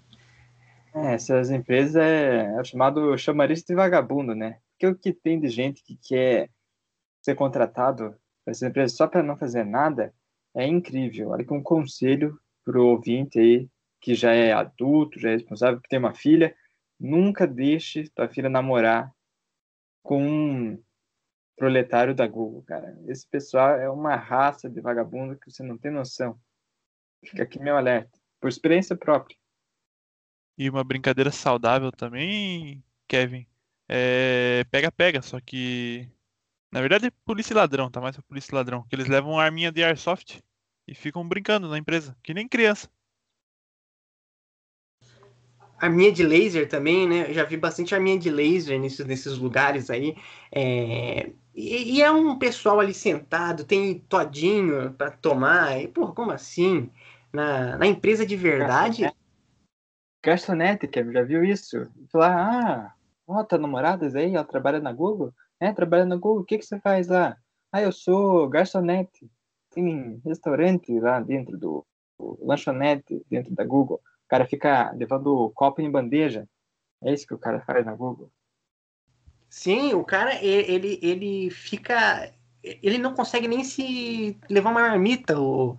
[0.95, 4.57] É, essas empresas é, é chamado chamariz de vagabundo, né?
[4.73, 6.49] Porque o que tem de gente que quer
[7.21, 10.15] ser contratado para essas empresas só para não fazer nada
[10.55, 11.31] é incrível.
[11.31, 13.69] Olha que um conselho para o ouvinte aí
[14.01, 16.55] que já é adulto, já é responsável, que tem uma filha,
[16.99, 19.13] nunca deixe tua filha namorar
[20.03, 20.83] com um
[21.57, 22.99] proletário da Google, cara.
[23.07, 26.37] Esse pessoal é uma raça de vagabundo que você não tem noção.
[27.25, 29.37] Fica aqui meu alerta, por experiência própria.
[30.59, 33.47] E uma brincadeira saudável também, Kevin,
[33.89, 36.09] é pega-pega, só que
[36.73, 39.33] na verdade é polícia e ladrão, tá mais pra polícia e ladrão, que eles levam
[39.33, 40.41] uma arminha de airsoft
[40.89, 42.89] e ficam brincando na empresa, que nem criança.
[45.79, 47.29] Arminha de laser também, né?
[47.29, 50.17] Eu já vi bastante arminha de laser nesses, nesses lugares aí.
[50.51, 51.33] É...
[51.55, 55.79] E, e, é um pessoal ali sentado, tem todinho para tomar.
[55.83, 56.91] E, porra, como assim?
[57.33, 59.13] Na, na empresa de verdade.
[60.25, 61.91] Garçonete, Kevin, já viu isso?
[62.11, 62.95] Falar, ah,
[63.27, 65.35] ó, tá namoradas aí, ela trabalha na Google?
[65.63, 67.37] É, trabalha na Google, o que que você faz lá?
[67.71, 69.31] Ah, eu sou garçonete.
[69.73, 71.87] Tem restaurante lá dentro do,
[72.19, 74.03] do lanchonete, dentro da Google.
[74.27, 76.49] O cara fica levando copo em bandeja.
[77.01, 78.29] É isso que o cara faz na Google.
[79.49, 82.33] Sim, o cara, ele, ele fica.
[82.61, 85.79] Ele não consegue nem se levar uma marmita, o,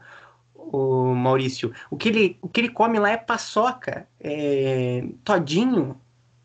[0.56, 1.74] o Maurício.
[1.91, 6.00] O que ele, o que ele come lá é paçoca, é, todinho,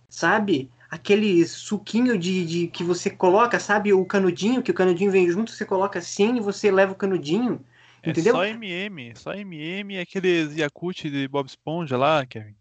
[0.08, 0.72] sabe?
[0.90, 3.92] Aquele suquinho de, de que você coloca, sabe?
[3.92, 7.64] O canudinho, que o canudinho vem junto, você coloca assim e você leva o canudinho.
[8.02, 8.34] É entendeu?
[8.34, 12.54] só MM, só MM e aqueles Yakut de Bob Esponja lá, Kevin.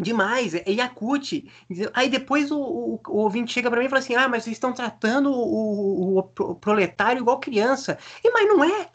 [0.00, 1.50] Demais, é Yakut.
[1.92, 4.56] Aí depois o, o, o ouvinte chega para mim e fala assim: ah, mas vocês
[4.56, 7.98] estão tratando o, o, o proletário igual criança.
[8.22, 8.90] E, mas não é.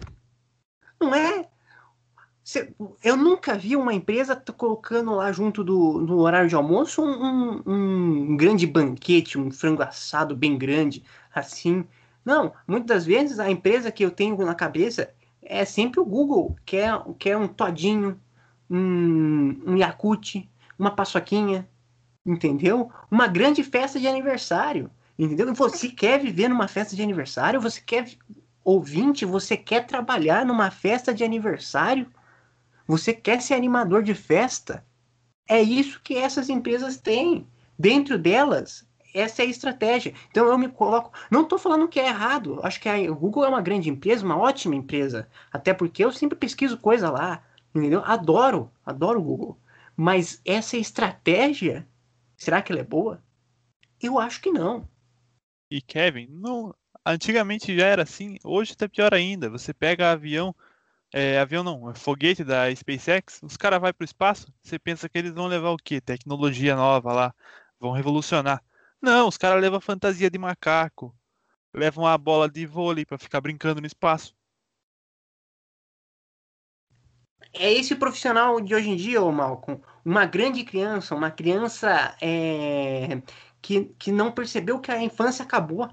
[0.99, 1.49] Não é.
[3.03, 7.63] Eu nunca vi uma empresa colocando lá junto do no horário de almoço um, um,
[7.65, 11.85] um, grande banquete, um frango assado bem grande, assim.
[12.23, 16.55] Não, muitas das vezes a empresa que eu tenho na cabeça é sempre o Google,
[16.65, 16.89] que é,
[17.19, 18.19] que é um todinho,
[18.69, 21.67] um, um Yakut, uma paçoquinha,
[22.25, 22.89] entendeu?
[23.11, 25.53] Uma grande festa de aniversário, entendeu?
[25.53, 27.61] Você quer viver numa festa de aniversário?
[27.61, 28.09] Você quer,
[28.63, 32.07] ouvinte, você quer trabalhar numa festa de aniversário?
[32.87, 34.85] Você quer ser animador de festa?
[35.47, 37.47] É isso que essas empresas têm.
[37.77, 40.13] Dentro delas, essa é a estratégia.
[40.29, 41.11] Então eu me coloco.
[41.29, 42.59] Não estou falando que é errado.
[42.63, 45.29] Acho que a Google é uma grande empresa, uma ótima empresa.
[45.51, 47.43] Até porque eu sempre pesquiso coisa lá.
[47.73, 48.01] Entendeu?
[48.05, 49.57] Adoro, adoro o Google.
[49.95, 51.87] Mas essa estratégia,
[52.35, 53.23] será que ela é boa?
[54.01, 54.87] Eu acho que não.
[55.69, 56.73] E Kevin, não,
[57.05, 59.49] antigamente já era assim, hoje tá pior ainda.
[59.49, 60.55] Você pega avião,
[61.13, 65.07] é, avião não, é foguete da SpaceX, os caras vão para o espaço, você pensa
[65.07, 66.01] que eles vão levar o quê?
[66.01, 67.35] Tecnologia nova lá,
[67.79, 68.63] vão revolucionar.
[69.01, 71.15] Não, os caras levam fantasia de macaco,
[71.73, 74.35] levam a bola de vôlei para ficar brincando no espaço.
[77.53, 79.79] É esse profissional de hoje em dia, ô Malcolm.
[80.03, 83.21] Uma grande criança, uma criança é,
[83.61, 85.89] que, que não percebeu que a infância acabou.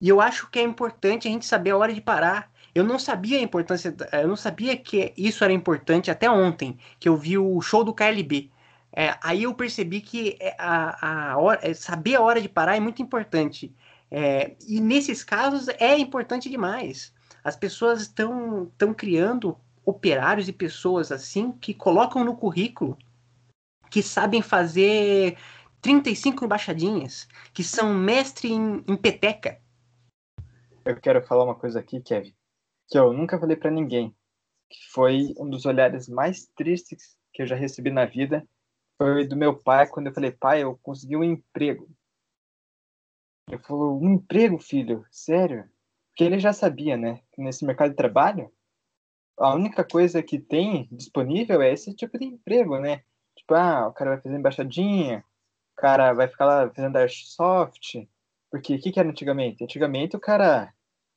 [0.00, 2.52] E eu acho que é importante a gente saber a hora de parar.
[2.78, 7.08] Eu não sabia a importância, eu não sabia que isso era importante até ontem, que
[7.08, 8.52] eu vi o show do KLB.
[8.92, 12.76] É, aí eu percebi que é, a, a hora, é, saber a hora de parar
[12.76, 13.74] é muito importante.
[14.08, 17.12] É, e nesses casos é importante demais.
[17.42, 22.96] As pessoas estão criando operários e pessoas assim que colocam no currículo
[23.90, 25.36] que sabem fazer
[25.80, 29.58] 35 embaixadinhas, que são mestre em, em peteca.
[30.84, 32.32] Eu quero falar uma coisa aqui, Kevin,
[32.88, 34.14] que eu nunca falei para ninguém,
[34.70, 38.46] que foi um dos olhares mais tristes que eu já recebi na vida,
[38.96, 41.88] foi do meu pai, quando eu falei, pai, eu consegui um emprego.
[43.48, 45.06] Ele falou, um emprego, filho?
[45.10, 45.68] Sério?
[46.10, 47.22] Porque ele já sabia, né?
[47.32, 48.52] Que nesse mercado de trabalho,
[49.38, 53.04] a única coisa que tem disponível é esse tipo de emprego, né?
[53.36, 55.24] Tipo, ah, o cara vai fazer embaixadinha,
[55.76, 58.08] o cara vai ficar lá fazendo airsoft.
[58.50, 59.62] Porque o que, que era antigamente?
[59.62, 60.74] Antigamente o cara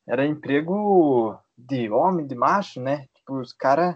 [0.07, 3.07] era emprego de homem, de macho, né?
[3.15, 3.95] Tipo, os caras,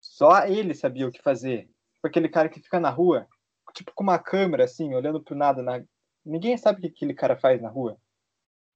[0.00, 1.68] só ele sabia o que fazer.
[1.94, 3.26] Tipo aquele cara que fica na rua,
[3.74, 5.62] tipo com uma câmera assim, olhando pro nada.
[5.62, 5.82] Na...
[6.24, 7.96] Ninguém sabe o que aquele cara faz na rua.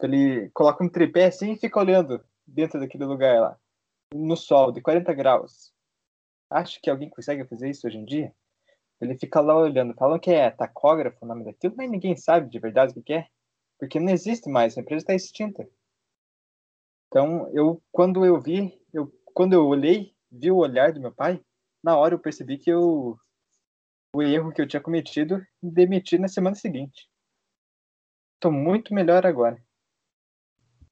[0.02, 3.58] Ele coloca um tripé assim e fica olhando dentro daquele lugar lá,
[4.12, 5.72] no sol, de 40 graus.
[6.50, 8.34] Acho que alguém consegue fazer isso hoje em dia?
[9.00, 12.58] Ele fica lá olhando, falam que é tacógrafo o nome daquilo, mas ninguém sabe de
[12.58, 13.26] verdade o que é,
[13.78, 15.66] porque não existe mais, a empresa está extinta.
[17.14, 21.40] Então, eu quando eu vi, eu quando eu olhei, vi o olhar do meu pai,
[21.80, 23.16] na hora eu percebi que eu
[24.12, 27.08] o erro que eu tinha cometido demiti na semana seguinte.
[28.34, 29.62] Estou muito melhor agora.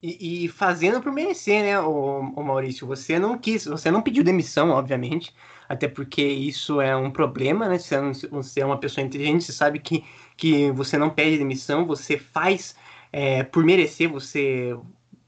[0.00, 2.86] E, e, fazendo por merecer, né, o, o, Maurício?
[2.86, 5.34] Você não quis, você não pediu demissão, obviamente,
[5.68, 7.78] até porque isso é um problema, né?
[7.78, 10.04] Você, você é uma pessoa inteligente, você sabe que,
[10.36, 12.76] que você não pede demissão, você faz
[13.12, 14.76] é, por merecer, você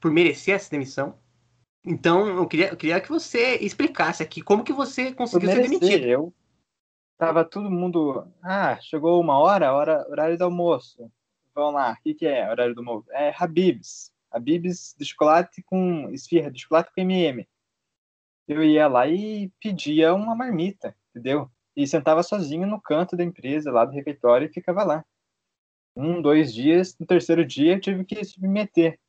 [0.05, 1.17] por merecer essa demissão.
[1.83, 6.05] Então, eu queria, eu queria que você explicasse aqui como que você conseguiu ser demitido.
[6.05, 6.33] Eu
[7.17, 11.11] tava todo mundo, ah, chegou uma hora, hora horário do almoço.
[11.55, 13.11] Vamos lá, o que, que é horário do almoço?
[13.13, 17.47] É Habibs a Bibs de chocolate com esfirra, de chocolate com MM.
[18.47, 21.49] Eu ia lá e pedia uma marmita, entendeu?
[21.75, 25.03] E sentava sozinho no canto da empresa, lá do refeitório, e ficava lá.
[25.95, 28.99] Um, dois dias, no terceiro dia eu tive que submeter.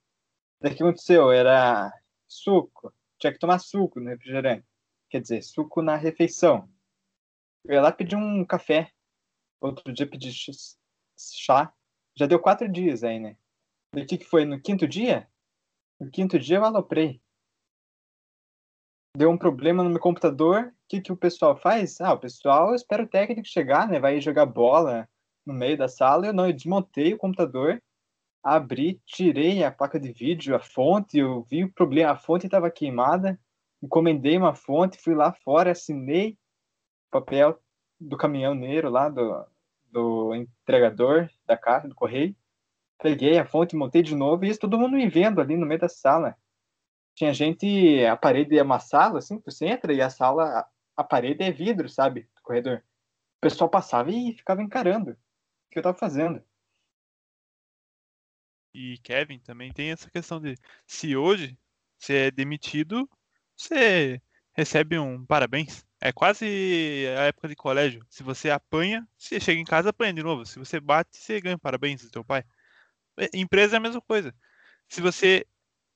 [0.60, 1.30] O que aconteceu?
[1.30, 1.92] Era
[2.26, 2.92] suco.
[3.18, 4.66] Tinha que tomar suco no refrigerante.
[5.08, 6.68] Quer dizer, suco na refeição.
[7.64, 8.90] Eu ia lá pedir um café.
[9.60, 10.30] Outro dia pedi
[11.16, 11.72] chá.
[12.14, 13.36] Já deu quatro dias aí, né?
[13.94, 14.44] E o que, que foi?
[14.44, 15.28] No quinto dia?
[16.00, 17.20] No quinto dia eu aloprei.
[19.16, 20.66] Deu um problema no meu computador.
[20.66, 22.00] O que, que o pessoal faz?
[22.00, 23.98] Ah, o pessoal espera o técnico chegar, né?
[23.98, 25.08] Vai jogar bola
[25.44, 26.26] no meio da sala.
[26.26, 27.82] Eu não, eu desmontei o computador,
[28.46, 32.70] abri, tirei a placa de vídeo, a fonte, eu vi o problema, a fonte estava
[32.70, 33.38] queimada,
[33.82, 36.38] encomendei uma fonte, fui lá fora, assinei
[37.08, 37.60] o papel
[37.98, 39.44] do caminhoneiro lá, do,
[39.90, 42.36] do entregador da casa, do correio,
[42.98, 45.80] peguei a fonte, montei de novo e isso todo mundo me vendo ali no meio
[45.80, 46.36] da sala.
[47.16, 50.64] Tinha gente, a parede é uma sala, assim, você entra e a sala,
[50.96, 52.76] a parede é vidro, sabe, do corredor.
[53.38, 55.16] O pessoal passava e ficava encarando o
[55.72, 56.40] que eu tava fazendo.
[58.76, 60.54] E Kevin também tem essa questão de
[60.86, 61.58] se hoje
[61.96, 63.08] você é demitido,
[63.56, 64.20] você
[64.52, 65.82] recebe um parabéns.
[65.98, 66.44] É quase
[67.18, 68.04] a época de colégio.
[68.10, 70.44] Se você apanha, você chega em casa apanha de novo.
[70.44, 72.44] Se você bate, você ganha parabéns do teu pai.
[73.16, 74.34] É, empresa é a mesma coisa.
[74.86, 75.46] Se você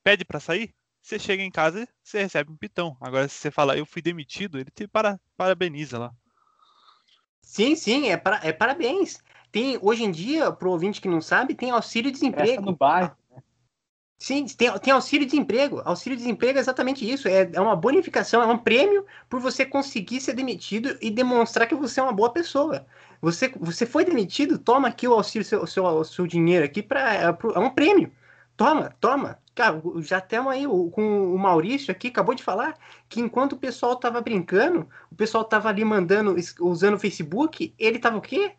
[0.03, 0.73] pede para sair,
[1.03, 2.97] você chega em casa você recebe um pitão.
[2.99, 6.11] Agora, se você fala, eu fui demitido, ele te para, parabeniza lá.
[7.43, 9.19] Sim, sim, é, para, é parabéns.
[9.51, 12.61] Tem, hoje em dia, pro ouvinte que não sabe, tem auxílio-desemprego.
[12.61, 13.11] no bairro.
[13.29, 13.41] Né?
[14.17, 15.81] Sim, tem, tem auxílio-desemprego.
[15.83, 17.27] Auxílio-desemprego é exatamente isso.
[17.27, 21.75] É, é uma bonificação, é um prêmio por você conseguir ser demitido e demonstrar que
[21.75, 22.85] você é uma boa pessoa.
[23.21, 27.23] Você, você foi demitido, toma aqui o auxílio, seu, seu, seu dinheiro aqui, pra, é,
[27.25, 28.11] é um prêmio.
[28.55, 29.39] Toma, toma.
[29.53, 32.77] Cara, já temos aí o, com o Maurício aqui, acabou de falar
[33.09, 37.99] que enquanto o pessoal tava brincando, o pessoal tava ali mandando, usando o Facebook, ele
[37.99, 38.53] tava o quê?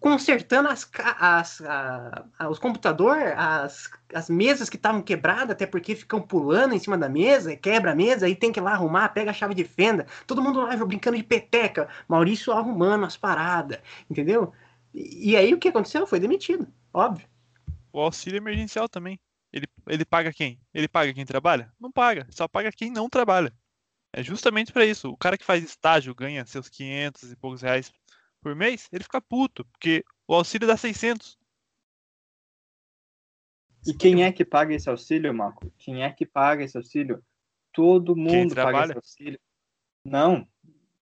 [0.00, 0.88] Consertando as,
[1.18, 6.78] as, a, os computadores, as, as mesas que estavam quebradas, até porque ficam pulando em
[6.78, 9.54] cima da mesa, quebra a mesa, aí tem que ir lá arrumar, pega a chave
[9.54, 13.78] de fenda, todo mundo lá brincando de peteca, Maurício arrumando as paradas,
[14.10, 14.52] entendeu?
[14.92, 16.06] E, e aí o que aconteceu?
[16.06, 17.26] Foi demitido, óbvio.
[17.92, 19.18] O auxílio emergencial também.
[19.52, 20.60] Ele, ele paga quem?
[20.72, 21.72] Ele paga quem trabalha?
[21.78, 23.52] Não paga, só paga quem não trabalha.
[24.16, 25.10] É justamente para isso.
[25.10, 27.92] O cara que faz estágio ganha seus 500 e poucos reais
[28.44, 31.38] por mês, ele fica puto, porque o auxílio dá 600.
[33.86, 35.72] E quem é que paga esse auxílio, Marco?
[35.78, 37.24] Quem é que paga esse auxílio?
[37.72, 39.40] Todo mundo paga esse auxílio.
[40.04, 40.46] Não,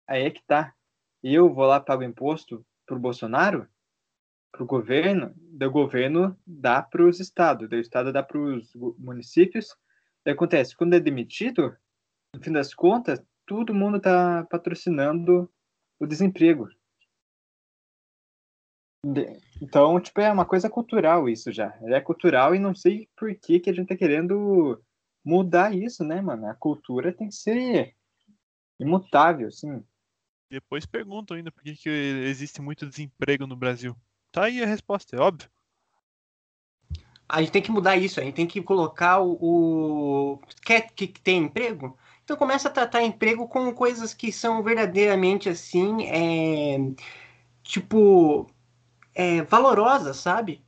[0.07, 0.75] aí é que tá.
[1.23, 3.67] Eu vou lá pago imposto pro Bolsonaro,
[4.53, 9.71] pro governo, do governo dá para os estados, do estado dá para os municípios.
[9.71, 9.77] O
[10.25, 10.77] que acontece?
[10.77, 11.75] Quando é demitido,
[12.35, 15.51] no fim das contas, todo mundo tá patrocinando
[15.99, 16.69] o desemprego.
[19.61, 21.77] Então, tipo, é uma coisa cultural isso já.
[21.83, 24.81] É cultural e não sei por que, que a gente tá querendo
[25.25, 26.47] mudar isso, né, mano?
[26.47, 27.95] A cultura tem que ser
[28.79, 29.83] imutável, sim.
[30.49, 33.97] Depois perguntam ainda por que, que existe muito desemprego no Brasil.
[34.31, 35.51] Tá aí a resposta, é óbvio.
[37.29, 39.39] A gente tem que mudar isso, a gente tem que colocar o.
[39.41, 40.39] o...
[40.63, 41.97] Quer que tem emprego?
[42.23, 46.77] Então começa a tratar emprego com coisas que são verdadeiramente assim, é...
[47.63, 48.47] tipo,
[49.15, 50.63] é, valorosa, sabe?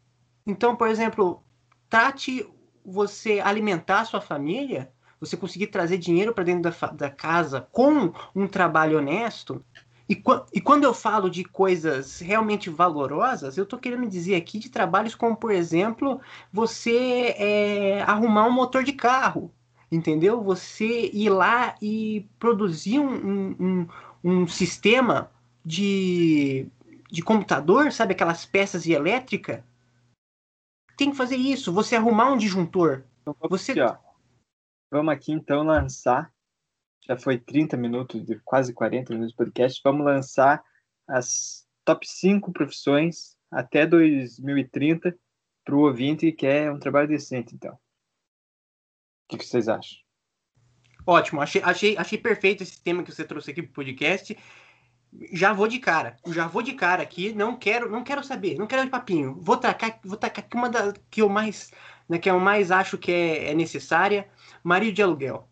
[0.46, 1.42] Então, por exemplo,
[1.88, 2.46] trate
[2.84, 8.12] você alimentar a sua família, você conseguir trazer dinheiro para dentro da, da, casa com
[8.34, 9.64] um trabalho honesto.
[10.08, 10.22] E,
[10.52, 15.14] e, quando eu falo de coisas realmente valorosas, eu estou querendo dizer aqui de trabalhos
[15.14, 16.20] como, por exemplo,
[16.52, 19.50] você é, arrumar um motor de carro,
[19.90, 20.42] entendeu?
[20.42, 23.88] Você ir lá e produzir um, um,
[24.22, 25.30] um sistema
[25.64, 26.66] de
[27.14, 29.64] de computador, sabe aquelas peças de elétrica?
[30.96, 33.04] Tem que fazer isso, você arrumar um disjuntor.
[33.22, 33.70] Então, você...
[33.80, 34.02] Aqui.
[34.90, 36.32] Vamos aqui então lançar.
[37.06, 39.80] Já foi 30 minutos, de quase 40 minutos de podcast.
[39.84, 40.64] Vamos lançar
[41.06, 45.16] as top 5 profissões até 2030
[45.64, 47.74] para o ouvinte que quer um trabalho decente, então.
[47.74, 47.78] O
[49.28, 49.98] que, que vocês acham?
[51.06, 54.36] Ótimo, achei, achei, achei perfeito esse tema que você trouxe aqui para o podcast
[55.32, 56.16] já vou de cara.
[56.26, 57.32] Já vou de cara aqui.
[57.32, 58.58] Não quero, não quero saber.
[58.58, 59.36] Não quero de papinho.
[59.40, 61.70] Vou tacar, vou tacar aqui uma da que eu mais,
[62.08, 64.28] né, que eu mais acho que é, é necessária.
[64.62, 65.48] Marido de aluguel.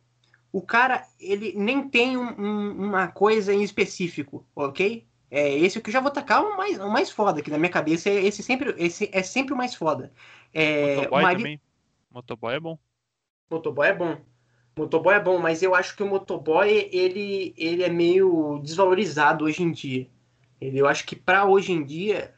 [0.53, 5.07] O cara, ele nem tem um, um, uma coisa em específico, ok?
[5.31, 7.71] É esse que eu já vou tacar o mais, o mais foda aqui na minha
[7.71, 8.11] cabeça.
[8.11, 10.13] É esse sempre, esse é sempre o mais foda.
[10.53, 11.39] É, Motoboy marido...
[11.39, 11.61] também.
[12.11, 12.79] Motoboy é bom.
[13.51, 14.21] Motoboy é bom.
[14.77, 19.63] Motoboy é bom, mas eu acho que o motoboy ele, ele é meio desvalorizado hoje
[19.63, 20.07] em dia.
[20.61, 22.33] Eu acho que para hoje em dia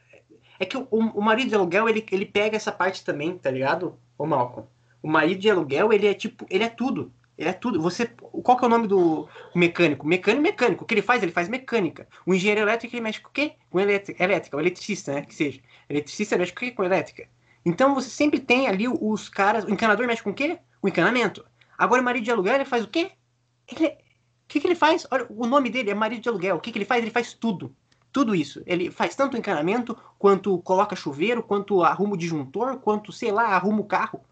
[0.59, 3.97] é que o, o marido de aluguel ele, ele pega essa parte também, tá ligado?
[4.17, 4.67] O Malcolm.
[5.01, 7.11] O marido de aluguel ele é tipo, ele é tudo.
[7.37, 7.81] Ele é tudo.
[7.81, 10.07] Você, qual que é o nome do mecânico?
[10.07, 10.83] Mecânico, mecânico.
[10.83, 11.21] O que ele faz?
[11.21, 12.07] Ele faz mecânica.
[12.25, 13.53] O engenheiro elétrico ele mexe com o quê?
[13.69, 15.21] Com elétrica, elétrica o eletricista, né?
[15.21, 15.59] Que seja.
[15.89, 16.71] Eletricista mexe com o quê?
[16.71, 17.27] Com elétrica.
[17.65, 19.65] Então você sempre tem ali os caras.
[19.65, 20.59] O encanador mexe com o quê?
[20.81, 21.45] O encanamento.
[21.77, 23.11] Agora, o marido de aluguel, ele faz o quê?
[23.67, 23.87] Ele...
[23.87, 25.07] O que, que ele faz?
[25.09, 26.55] Olha, o nome dele é marido de aluguel.
[26.55, 27.01] O que, que ele faz?
[27.01, 27.75] Ele faz tudo.
[28.11, 28.61] Tudo isso.
[28.65, 33.81] Ele faz tanto encanamento, quanto coloca chuveiro, quanto arruma o disjuntor, quanto, sei lá, arruma
[33.81, 34.23] o carro.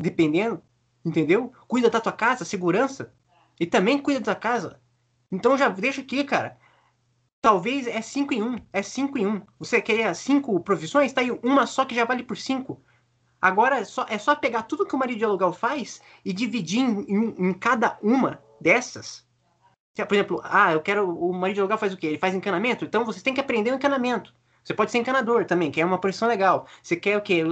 [0.00, 0.62] Dependendo.
[1.04, 1.52] Entendeu?
[1.66, 3.12] Cuida da tua casa, segurança.
[3.60, 4.80] E também cuida da tua casa.
[5.30, 6.58] Então já deixa aqui, cara.
[7.40, 8.46] Talvez é 5 em 1.
[8.46, 9.30] Um, é 5 em 1.
[9.30, 9.42] Um.
[9.58, 11.12] Você quer 5 profissões?
[11.12, 12.82] Tá aí uma só que já vale por 5.
[13.40, 16.80] Agora é só, é só pegar tudo que o marido de aluguel faz e dividir
[16.80, 19.26] em, em, em cada uma dessas.
[19.94, 21.08] Por exemplo, ah, eu quero.
[21.08, 22.08] O marido de aluguel faz o quê?
[22.08, 22.84] Ele faz encanamento?
[22.84, 24.32] Então você tem que aprender o encanamento.
[24.62, 26.66] Você pode ser encanador também, que é uma profissão legal.
[26.82, 27.42] Você quer o quê?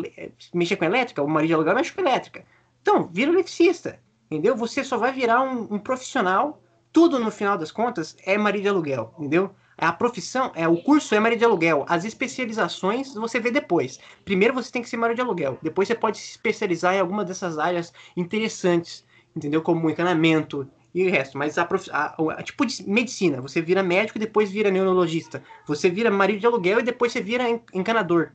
[0.52, 1.22] Mexer com elétrica?
[1.22, 2.44] O marido de aluguel mexe com elétrica.
[2.82, 3.98] Então, vira eletricista.
[4.30, 4.54] Entendeu?
[4.56, 6.62] Você só vai virar um, um profissional.
[6.92, 9.54] Tudo no final das contas é marido de aluguel, entendeu?
[9.78, 11.84] A profissão, é o curso é marido de aluguel.
[11.86, 14.00] As especializações você vê depois.
[14.24, 15.58] Primeiro você tem que ser marido de aluguel.
[15.62, 19.04] Depois você pode se especializar em alguma dessas áreas interessantes,
[19.36, 19.60] entendeu?
[19.60, 21.36] Como encanamento e o resto.
[21.36, 21.90] Mas a, prof...
[21.92, 25.42] a, a, tipo de medicina, você vira médico e depois vira neurologista.
[25.66, 28.32] Você vira marido de aluguel e depois você vira encanador.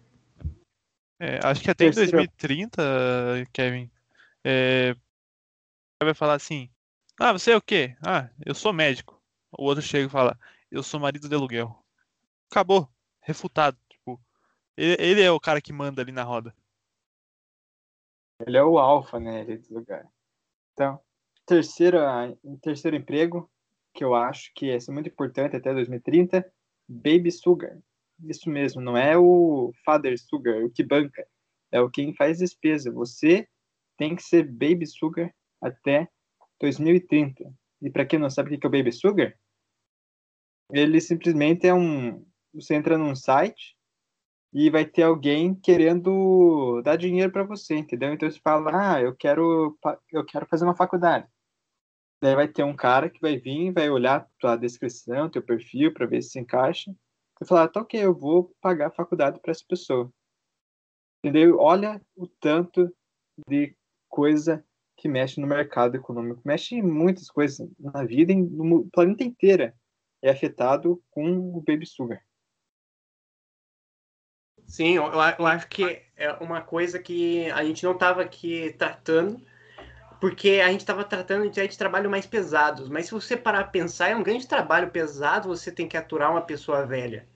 [1.19, 2.81] É, acho que até em 2030,
[3.51, 3.89] Kevin,
[4.43, 4.95] é,
[6.03, 6.69] vai falar assim:
[7.19, 7.95] Ah, você é o quê?
[8.05, 9.19] Ah, eu sou médico.
[9.51, 10.37] O outro chega e fala:
[10.71, 11.77] eu sou marido de aluguel.
[12.49, 12.87] Acabou.
[13.21, 13.77] Refutado.
[13.89, 14.19] Tipo,
[14.75, 16.55] ele, ele, é o cara que manda ali na roda.
[18.45, 20.09] Ele é o alfa, né, do lugar.
[20.73, 20.99] Então,
[21.45, 21.99] terceiro,
[22.61, 23.51] terceiro emprego,
[23.93, 26.51] que eu acho que é muito importante até 2030,
[26.87, 27.77] Baby Sugar.
[28.23, 31.27] isso mesmo, não é o Father Sugar, o que banca,
[31.71, 32.91] é o quem faz despesa.
[32.91, 33.47] Você
[33.97, 36.09] tem que ser Baby Sugar até
[36.59, 37.53] 2030.
[37.81, 39.37] E para quem não sabe o que é o Baby Sugar,
[40.71, 42.25] ele simplesmente é um.
[42.53, 43.75] Você entra num site
[44.53, 48.13] e vai ter alguém querendo dar dinheiro para você, entendeu?
[48.13, 49.77] Então você fala, ah, eu quero,
[50.11, 51.27] eu quero fazer uma faculdade.
[52.21, 56.05] Daí vai ter um cara que vai vir, vai olhar tua descrição, teu perfil, para
[56.05, 56.93] ver se se encaixa.
[57.41, 60.11] E falar, tá ok, eu vou pagar a faculdade para essa pessoa.
[61.23, 61.57] Entendeu?
[61.57, 62.93] Olha o tanto
[63.47, 63.75] de
[64.09, 64.63] coisa
[64.97, 66.41] que mexe no mercado econômico.
[66.45, 69.73] Mexe em muitas coisas na vida, no planeta inteiro
[70.21, 72.23] é afetado com o Baby Sugar.
[74.67, 79.41] Sim, eu, eu acho que é uma coisa que a gente não estava aqui tratando,
[80.19, 82.87] porque a gente estava tratando de trabalho mais pesados.
[82.87, 86.31] Mas se você parar a pensar, é um grande trabalho pesado você tem que aturar
[86.31, 87.27] uma pessoa velha.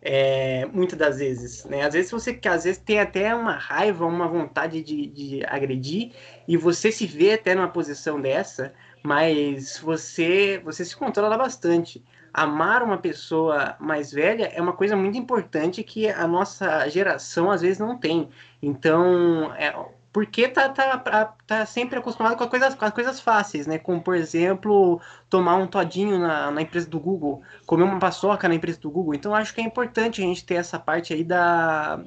[0.00, 1.82] É, muitas das vezes, né?
[1.82, 6.12] Às vezes você às vezes tem até uma raiva, uma vontade de, de agredir
[6.46, 8.72] e você se vê até numa posição dessa,
[9.02, 12.04] mas você você se controla bastante.
[12.36, 17.62] Amar uma pessoa mais velha é uma coisa muito importante que a nossa geração às
[17.62, 18.28] vezes não tem.
[18.60, 19.74] Então, é,
[20.12, 23.78] porque tá, tá, tá sempre acostumado com, coisas, com as coisas fáceis, né?
[23.78, 28.54] Como, por exemplo, tomar um todinho na, na empresa do Google, comer uma paçoca na
[28.54, 29.14] empresa do Google.
[29.14, 32.04] Então, acho que é importante a gente ter essa parte aí da,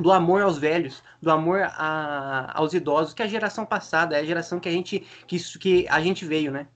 [0.00, 4.20] do amor aos velhos, do amor a, aos idosos, que é a geração passada, é
[4.20, 6.66] a geração que a gente, que, que a gente veio, né?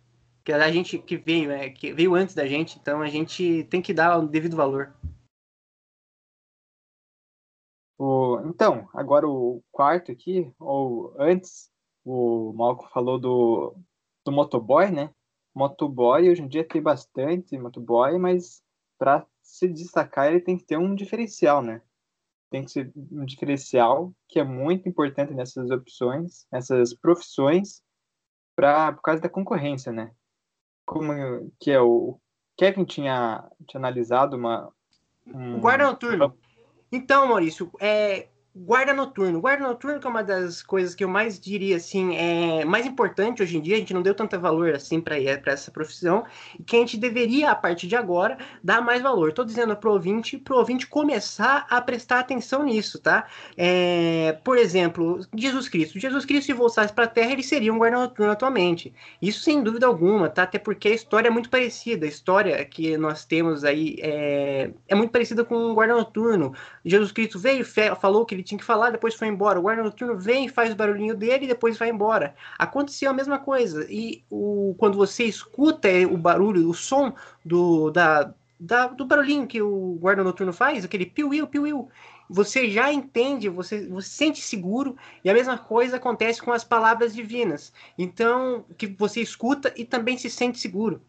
[0.47, 3.83] Que a gente que veio, é, que veio antes da gente, então a gente tem
[3.83, 4.95] que dar o devido valor.
[7.99, 11.69] O, então, agora o quarto aqui, ou antes,
[12.05, 13.77] o Malco falou do,
[14.25, 15.13] do motoboy, né?
[15.53, 18.63] Motoboy, hoje em dia tem bastante motoboy, mas
[18.97, 21.83] para se destacar ele tem que ter um diferencial, né?
[22.51, 27.83] Tem que ser um diferencial que é muito importante nessas opções, nessas profissões,
[28.55, 30.15] pra, por causa da concorrência, né?
[30.87, 31.13] Como
[31.61, 32.19] que é o
[32.57, 34.73] Kevin tinha, tinha analisado uma.
[35.27, 36.39] Um, guarda noturno.
[36.91, 38.29] Então, Maurício, é,
[38.59, 39.39] Guarda noturno.
[39.39, 43.43] Guarda noturno que é uma das coisas que eu mais diria assim, é mais importante
[43.43, 46.25] hoje em dia, a gente não deu tanto valor assim para essa profissão,
[46.59, 49.29] e que a gente deveria, a partir de agora, dar mais valor.
[49.29, 53.27] Estou dizendo pro ouvinte, pro ouvinte começar a prestar atenção nisso, tá?
[53.59, 56.01] É, por exemplo, Jesus Cristo.
[56.01, 58.91] Jesus Cristo, se voltasse para a Terra, ele seria um guarda noturno atualmente.
[59.21, 60.45] Isso sem dúvida alguma, tá?
[60.45, 62.07] Até porque a história é muito parecida.
[62.07, 66.55] A história que nós temos aí é, é muito parecida com um guarda noturno.
[66.83, 67.63] Jesus Cristo veio,
[68.01, 69.59] falou que ele tinha que falar, depois foi embora.
[69.59, 72.35] O guarda noturno vem, faz o barulhinho dele e depois vai embora.
[72.59, 73.87] Aconteceu a mesma coisa.
[73.91, 77.13] E o, quando você escuta o barulho, o som
[77.45, 81.89] do, da, da, do barulhinho que o guarda noturno faz, aquele piu-iu, piu-iu,
[82.29, 86.65] você já entende, você, você se sente seguro, e a mesma coisa acontece com as
[86.65, 87.73] palavras divinas.
[87.99, 91.03] Então, que você escuta e também se sente seguro.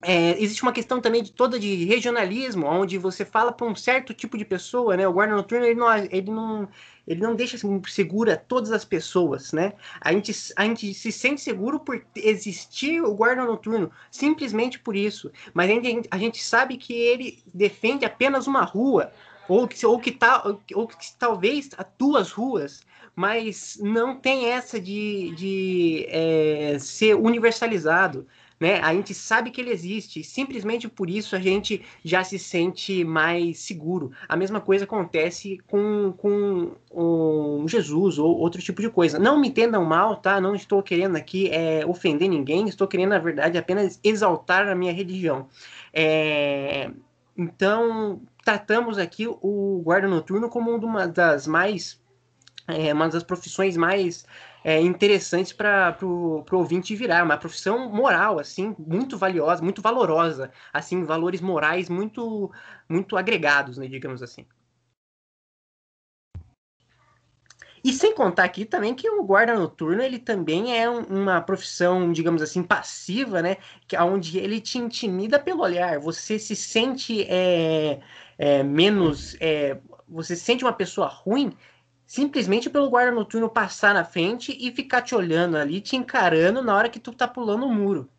[0.00, 4.14] É, existe uma questão também de toda de regionalismo, onde você fala para um certo
[4.14, 5.08] tipo de pessoa, né?
[5.08, 6.68] O guarda noturno ele não, ele não,
[7.04, 9.72] ele não deixa assim, segura todas as pessoas, né?
[10.00, 15.32] A gente, a gente se sente seguro por existir o guarda noturno, simplesmente por isso.
[15.52, 19.10] Mas a gente, a gente sabe que ele defende apenas uma rua,
[19.48, 20.44] ou que, ou que, tá,
[20.74, 22.86] ou que talvez duas ruas,
[23.16, 28.24] mas não tem essa de, de é, ser universalizado
[28.60, 28.80] né?
[28.80, 33.58] A gente sabe que ele existe, simplesmente por isso a gente já se sente mais
[33.58, 34.10] seguro.
[34.28, 39.18] A mesma coisa acontece com, com um Jesus ou outro tipo de coisa.
[39.18, 40.40] Não me entendam mal, tá?
[40.40, 44.92] Não estou querendo aqui é, ofender ninguém, estou querendo, na verdade, apenas exaltar a minha
[44.92, 45.46] religião.
[45.92, 46.90] É...
[47.36, 52.00] Então, tratamos aqui o guarda noturno como uma das mais
[52.66, 54.26] é, uma das profissões mais
[54.64, 57.24] é, interessantes para o ouvinte virar.
[57.24, 62.50] Uma profissão moral, assim, muito valiosa, muito valorosa, assim, valores morais muito,
[62.88, 64.46] muito agregados, né, digamos assim.
[67.82, 72.12] E sem contar aqui também que o guarda noturno ele também é um, uma profissão,
[72.12, 73.56] digamos assim, passiva, né?
[73.86, 75.98] Que onde ele te intimida pelo olhar.
[76.00, 78.00] Você se sente é,
[78.36, 79.78] é, menos, é,
[80.08, 81.56] você se sente uma pessoa ruim
[82.08, 86.74] simplesmente pelo guarda noturno passar na frente e ficar te olhando ali, te encarando na
[86.76, 88.10] hora que tu tá pulando o muro.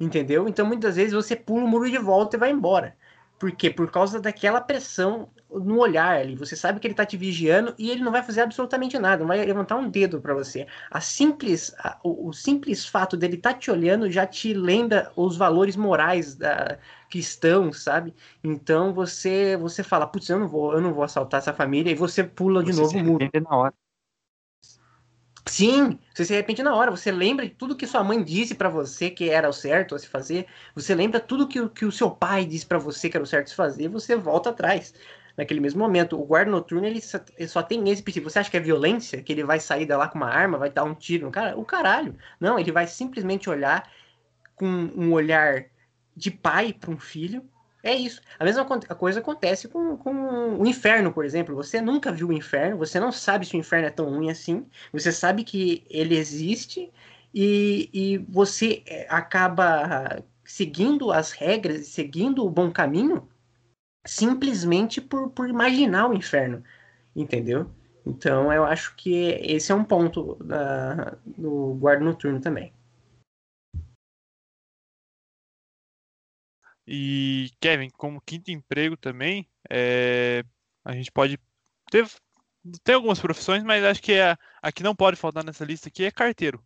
[0.00, 0.48] Entendeu?
[0.48, 2.96] Então muitas vezes você pula o muro de volta e vai embora.
[3.40, 3.70] Por quê?
[3.70, 6.36] Por causa daquela pressão no olhar ali.
[6.36, 9.28] Você sabe que ele tá te vigiando e ele não vai fazer absolutamente nada, não
[9.28, 10.66] vai levantar um dedo para você.
[10.90, 15.10] A simples, a, o, o, simples fato dele estar tá te olhando já te lembra
[15.16, 16.78] os valores morais da,
[17.08, 18.14] cristãos, sabe?
[18.44, 21.94] Então você você fala, putz, eu não vou, eu não vou assaltar essa família e
[21.94, 23.30] você pula de novo o muro.
[23.42, 23.74] na hora.
[25.46, 26.90] Sim, você se arrepende na hora.
[26.90, 29.98] Você lembra de tudo que sua mãe disse para você que era o certo a
[29.98, 30.46] se fazer.
[30.74, 33.46] Você lembra tudo que, que o seu pai disse para você que era o certo
[33.46, 33.88] a se fazer.
[33.88, 34.94] Você volta atrás
[35.36, 36.20] naquele mesmo momento.
[36.20, 38.30] O guarda noturno ele só, ele só, tem esse princípio.
[38.30, 39.22] Você acha que é violência?
[39.22, 41.58] Que ele vai sair da lá com uma arma, vai dar um tiro no cara?
[41.58, 42.16] O caralho.
[42.38, 43.90] Não, ele vai simplesmente olhar
[44.54, 45.64] com um olhar
[46.14, 47.42] de pai para um filho
[47.82, 48.20] é isso.
[48.38, 51.54] A mesma coisa acontece com, com o inferno, por exemplo.
[51.54, 54.66] Você nunca viu o inferno, você não sabe se o inferno é tão ruim assim.
[54.92, 56.92] Você sabe que ele existe
[57.34, 63.28] e, e você é, acaba seguindo as regras, seguindo o bom caminho,
[64.06, 66.62] simplesmente por, por imaginar o inferno.
[67.16, 67.70] Entendeu?
[68.06, 72.72] Então eu acho que esse é um ponto da, do guarda noturno também.
[76.92, 80.42] E, Kevin, como quinto emprego também, é,
[80.84, 81.38] a gente pode
[81.88, 82.04] ter,
[82.92, 86.10] algumas profissões, mas acho que a, a que não pode faltar nessa lista aqui é
[86.10, 86.60] carteiro.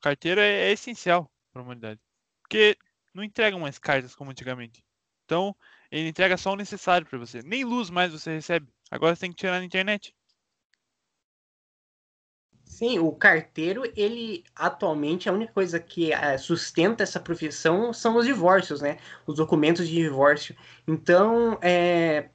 [0.00, 2.00] Carteiro é, é essencial para a humanidade.
[2.40, 2.78] Porque
[3.12, 4.84] não entrega mais cartas como antigamente.
[5.24, 5.56] Então,
[5.90, 7.42] ele entrega só o necessário para você.
[7.42, 8.68] Nem luz mais você recebe.
[8.92, 10.14] Agora você tem que tirar na internet.
[12.72, 18.24] Sim, o carteiro, ele atualmente a única coisa que uh, sustenta essa profissão são os
[18.24, 18.96] divórcios, né?
[19.26, 20.56] Os documentos de divórcio.
[20.88, 22.30] Então, é,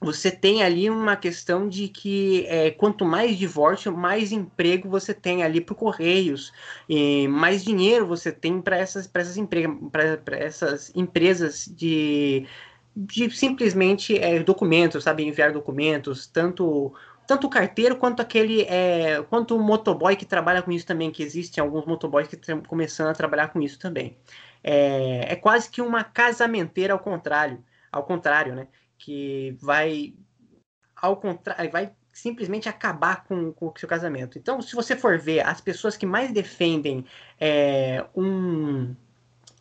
[0.00, 5.42] você tem ali uma questão de que é, quanto mais divórcio, mais emprego você tem
[5.44, 6.52] ali para Correios,
[6.88, 12.46] e mais dinheiro você tem para essas, essas, essas empresas de,
[12.94, 15.24] de simplesmente é, documentos, sabe?
[15.24, 16.94] Enviar documentos, tanto
[17.26, 21.22] tanto o carteiro quanto aquele é, quanto o motoboy que trabalha com isso também, que
[21.22, 24.16] existem alguns motoboys que estão começando a trabalhar com isso também.
[24.62, 28.68] É, é quase que uma casamenteira ao contrário, ao contrário, né?
[28.98, 30.14] Que vai
[30.96, 34.38] ao contrário, vai simplesmente acabar com, com o seu casamento.
[34.38, 37.04] Então, se você for ver as pessoas que mais defendem
[37.40, 38.94] é, um,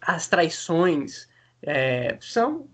[0.01, 1.29] as traições
[1.63, 2.67] é, são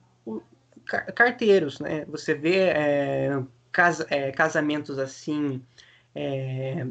[1.16, 2.06] carteiros, né?
[2.06, 3.44] Você vê é,
[3.78, 5.64] casa, é, casamentos assim,
[6.16, 6.84] é,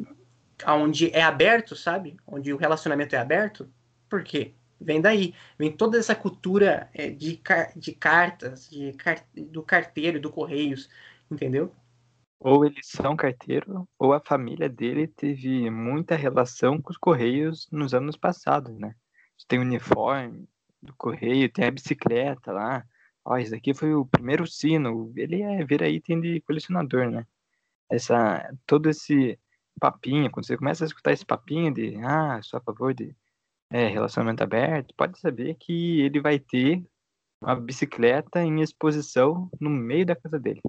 [0.65, 2.15] onde é aberto, sabe?
[2.25, 3.69] Onde o relacionamento é aberto.
[4.09, 4.53] Por quê?
[4.79, 5.35] Vem daí.
[5.59, 10.89] Vem toda essa cultura é, de, car de cartas, de car do carteiro, do Correios,
[11.29, 11.75] entendeu?
[12.39, 17.93] Ou eles são carteiro, ou a família dele teve muita relação com os Correios nos
[17.93, 18.95] anos passados, né?
[19.45, 20.47] Tem o uniforme
[20.81, 22.85] do Correio, tem a bicicleta lá,
[23.27, 25.11] Ó, esse foi o primeiro sino.
[25.17, 27.27] Ele é vira item de colecionador, né?
[27.89, 29.37] Essa, todo esse
[29.79, 33.13] papinho, quando você começa a escutar esse papinho de, ah, sou a favor de
[33.69, 36.81] é, relacionamento aberto, pode saber que ele vai ter
[37.41, 40.61] uma bicicleta em exposição no meio da casa dele.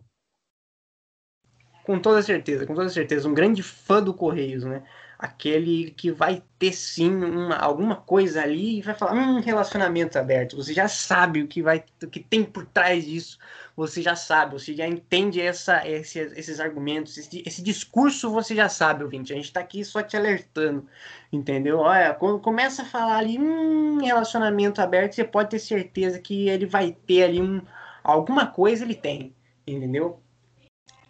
[1.89, 3.26] Com toda certeza, com toda certeza.
[3.26, 4.82] Um grande fã do Correios, né?
[5.18, 10.55] aquele que vai ter sim uma, alguma coisa ali e vai falar um relacionamento aberto.
[10.55, 13.39] Você já sabe o que vai, o que tem por trás disso.
[13.74, 18.68] Você já sabe, você já entende essa, esse, esses argumentos, esse, esse, discurso você já
[18.68, 19.32] sabe, ouvinte.
[19.32, 20.86] A gente está aqui só te alertando,
[21.32, 21.78] entendeu?
[21.78, 26.66] Olha, quando começa a falar ali um relacionamento aberto, você pode ter certeza que ele
[26.66, 27.62] vai ter ali um,
[28.05, 29.34] alguma coisa ele tem,
[29.66, 30.20] entendeu?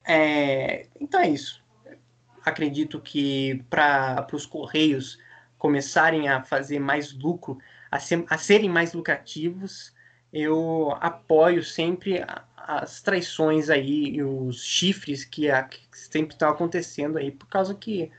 [0.09, 1.63] É, então é isso
[2.49, 5.19] acredito que para os Correios
[5.57, 7.59] começarem a fazer mais lucro,
[7.91, 9.95] a, ser, a serem mais lucrativos,
[10.33, 12.25] eu apoio sempre
[12.57, 17.75] as traições aí e os chifres que, a, que sempre estão acontecendo aí, por causa
[17.75, 18.11] que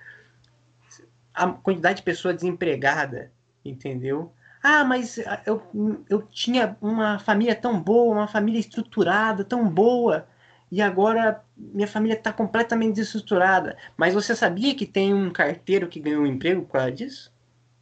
[1.34, 3.32] a quantidade de pessoa desempregada,
[3.64, 4.34] entendeu?
[4.62, 5.62] Ah, mas eu,
[6.10, 10.28] eu tinha uma família tão boa, uma família estruturada, tão boa
[10.72, 13.78] e agora minha família está completamente desestruturada.
[13.98, 17.32] Mas você sabia que tem um carteiro que ganhou um emprego por causa disso?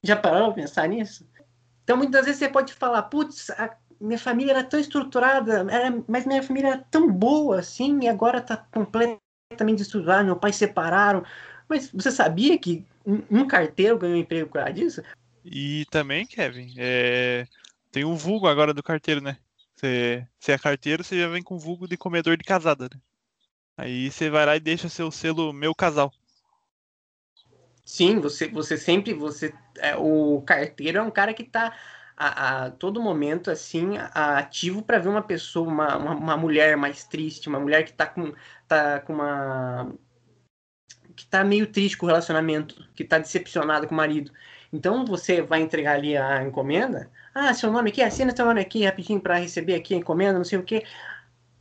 [0.03, 1.27] Já parou para pensar nisso?
[1.83, 3.49] Então muitas vezes você pode falar, putz,
[3.99, 8.39] minha família era tão estruturada, era, mas minha família era tão boa assim, e agora
[8.39, 9.21] está completamente
[9.77, 11.23] desestruturada, meu pai separaram.
[11.67, 15.03] Mas você sabia que um, um carteiro ganhou emprego por causa disso?
[15.43, 17.45] E também, Kevin, é...
[17.91, 19.38] tem um vulgo agora do carteiro, né?
[19.78, 22.99] Você, você é carteiro, você já vem com vulgo de comedor de casada, né?
[23.78, 26.11] Aí você vai lá e deixa seu selo meu casal.
[27.86, 31.78] Sim, você, você sempre, você, é, o carteiro é um cara que tá
[32.17, 36.75] a, a todo momento, assim, a, ativo para ver uma pessoa, uma, uma, uma, mulher
[36.75, 38.34] mais triste, uma mulher que tá com,
[38.67, 39.93] tá com uma.
[41.15, 44.32] que tá meio triste com o relacionamento, que tá decepcionada com o marido.
[44.73, 47.11] Então você vai entregar ali a encomenda.
[47.39, 50.43] Ah, seu nome aqui, assina seu nome aqui rapidinho para receber aqui a encomenda, não
[50.43, 50.83] sei o quê.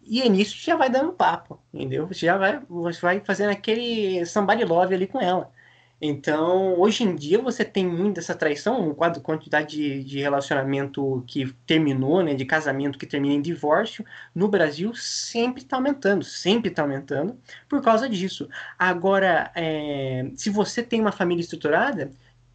[0.03, 2.07] E é nisso já vai dando papo, entendeu?
[2.07, 5.53] Você já vai, você vai fazendo aquele somebody love ali com ela.
[6.01, 11.53] Então, hoje em dia você tem muito essa traição, a quantidade de, de relacionamento que
[11.67, 14.05] terminou, né, de casamento que termina em divórcio,
[14.35, 18.49] no Brasil sempre está aumentando, sempre está aumentando por causa disso.
[18.79, 22.11] Agora, é, se você tem uma família estruturada,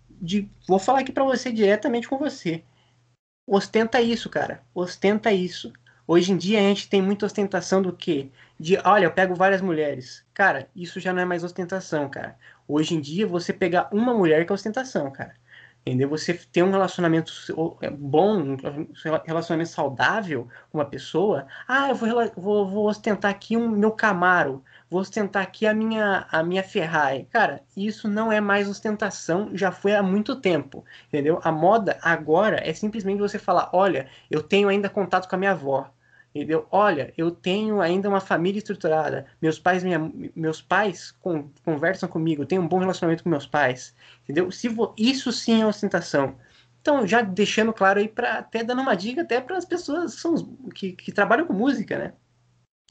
[0.10, 2.64] de, vou falar aqui para você diretamente com você,
[3.48, 5.72] ostenta isso, cara, ostenta isso.
[6.08, 8.32] Hoje em dia a gente tem muita ostentação do que?
[8.60, 10.26] De, olha, eu pego várias mulheres.
[10.34, 12.38] Cara, isso já não é mais ostentação, cara.
[12.68, 15.36] Hoje em dia, você pegar uma mulher que é ostentação, cara.
[15.86, 16.10] Entendeu?
[16.10, 17.32] Você ter um relacionamento
[17.82, 18.58] é, bom, um
[19.26, 21.48] relacionamento saudável com uma pessoa.
[21.68, 24.64] Ah, eu vou, vou, vou ostentar aqui um, meu Camaro.
[24.92, 27.26] Vou ostentar aqui a minha, a minha Ferrari.
[27.32, 30.86] Cara, isso não é mais ostentação, já foi há muito tempo.
[31.08, 31.40] Entendeu?
[31.44, 35.52] A moda agora é simplesmente você falar: olha, eu tenho ainda contato com a minha
[35.52, 35.92] avó
[36.34, 36.66] Entendeu?
[36.72, 39.26] Olha, eu tenho ainda uma família estruturada.
[39.42, 40.00] Meus pais, minha,
[40.34, 42.46] meus pais com, conversam comigo.
[42.46, 43.94] Tenho um bom relacionamento com meus pais.
[44.24, 44.50] Entendeu?
[44.50, 46.38] Se isso sim é ostentação.
[46.82, 50.22] Então, já deixando claro aí, para até dando uma dica até para as pessoas que,
[50.22, 50.36] são,
[50.74, 52.14] que, que, trabalham com música, né?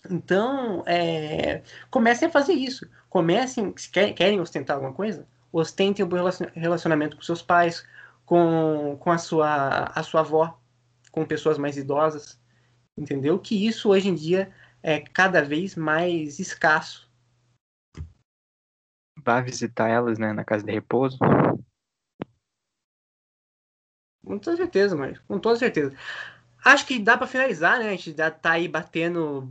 [0.08, 2.88] Então, é, comecem a fazer isso.
[3.08, 6.16] Comecem, se querem, querem ostentar alguma coisa, ostentem um bom
[6.54, 7.84] relacionamento com seus pais,
[8.24, 10.58] com, com a, sua, a sua avó,
[11.10, 12.40] com pessoas mais idosas
[13.00, 13.38] entendeu?
[13.38, 17.08] Que isso hoje em dia é cada vez mais escasso.
[19.22, 21.18] Vá visitar elas, né, na casa de repouso.
[24.24, 25.96] Com toda certeza, mas com toda certeza.
[26.64, 27.88] Acho que dá para finalizar, né?
[27.88, 29.48] A gente já tá aí batendo,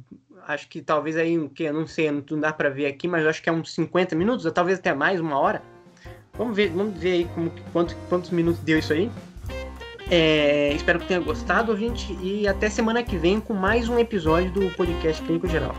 [0.47, 3.41] acho que talvez aí, o que não sei, não dá para ver aqui, mas acho
[3.41, 5.61] que é uns 50 minutos, ou talvez até mais, uma hora.
[6.37, 9.11] Vamos ver, vamos ver aí como, quanto, quantos minutos deu isso aí.
[10.09, 14.51] É, espero que tenha gostado, ouvinte, e até semana que vem com mais um episódio
[14.51, 15.75] do podcast Clínico Geral.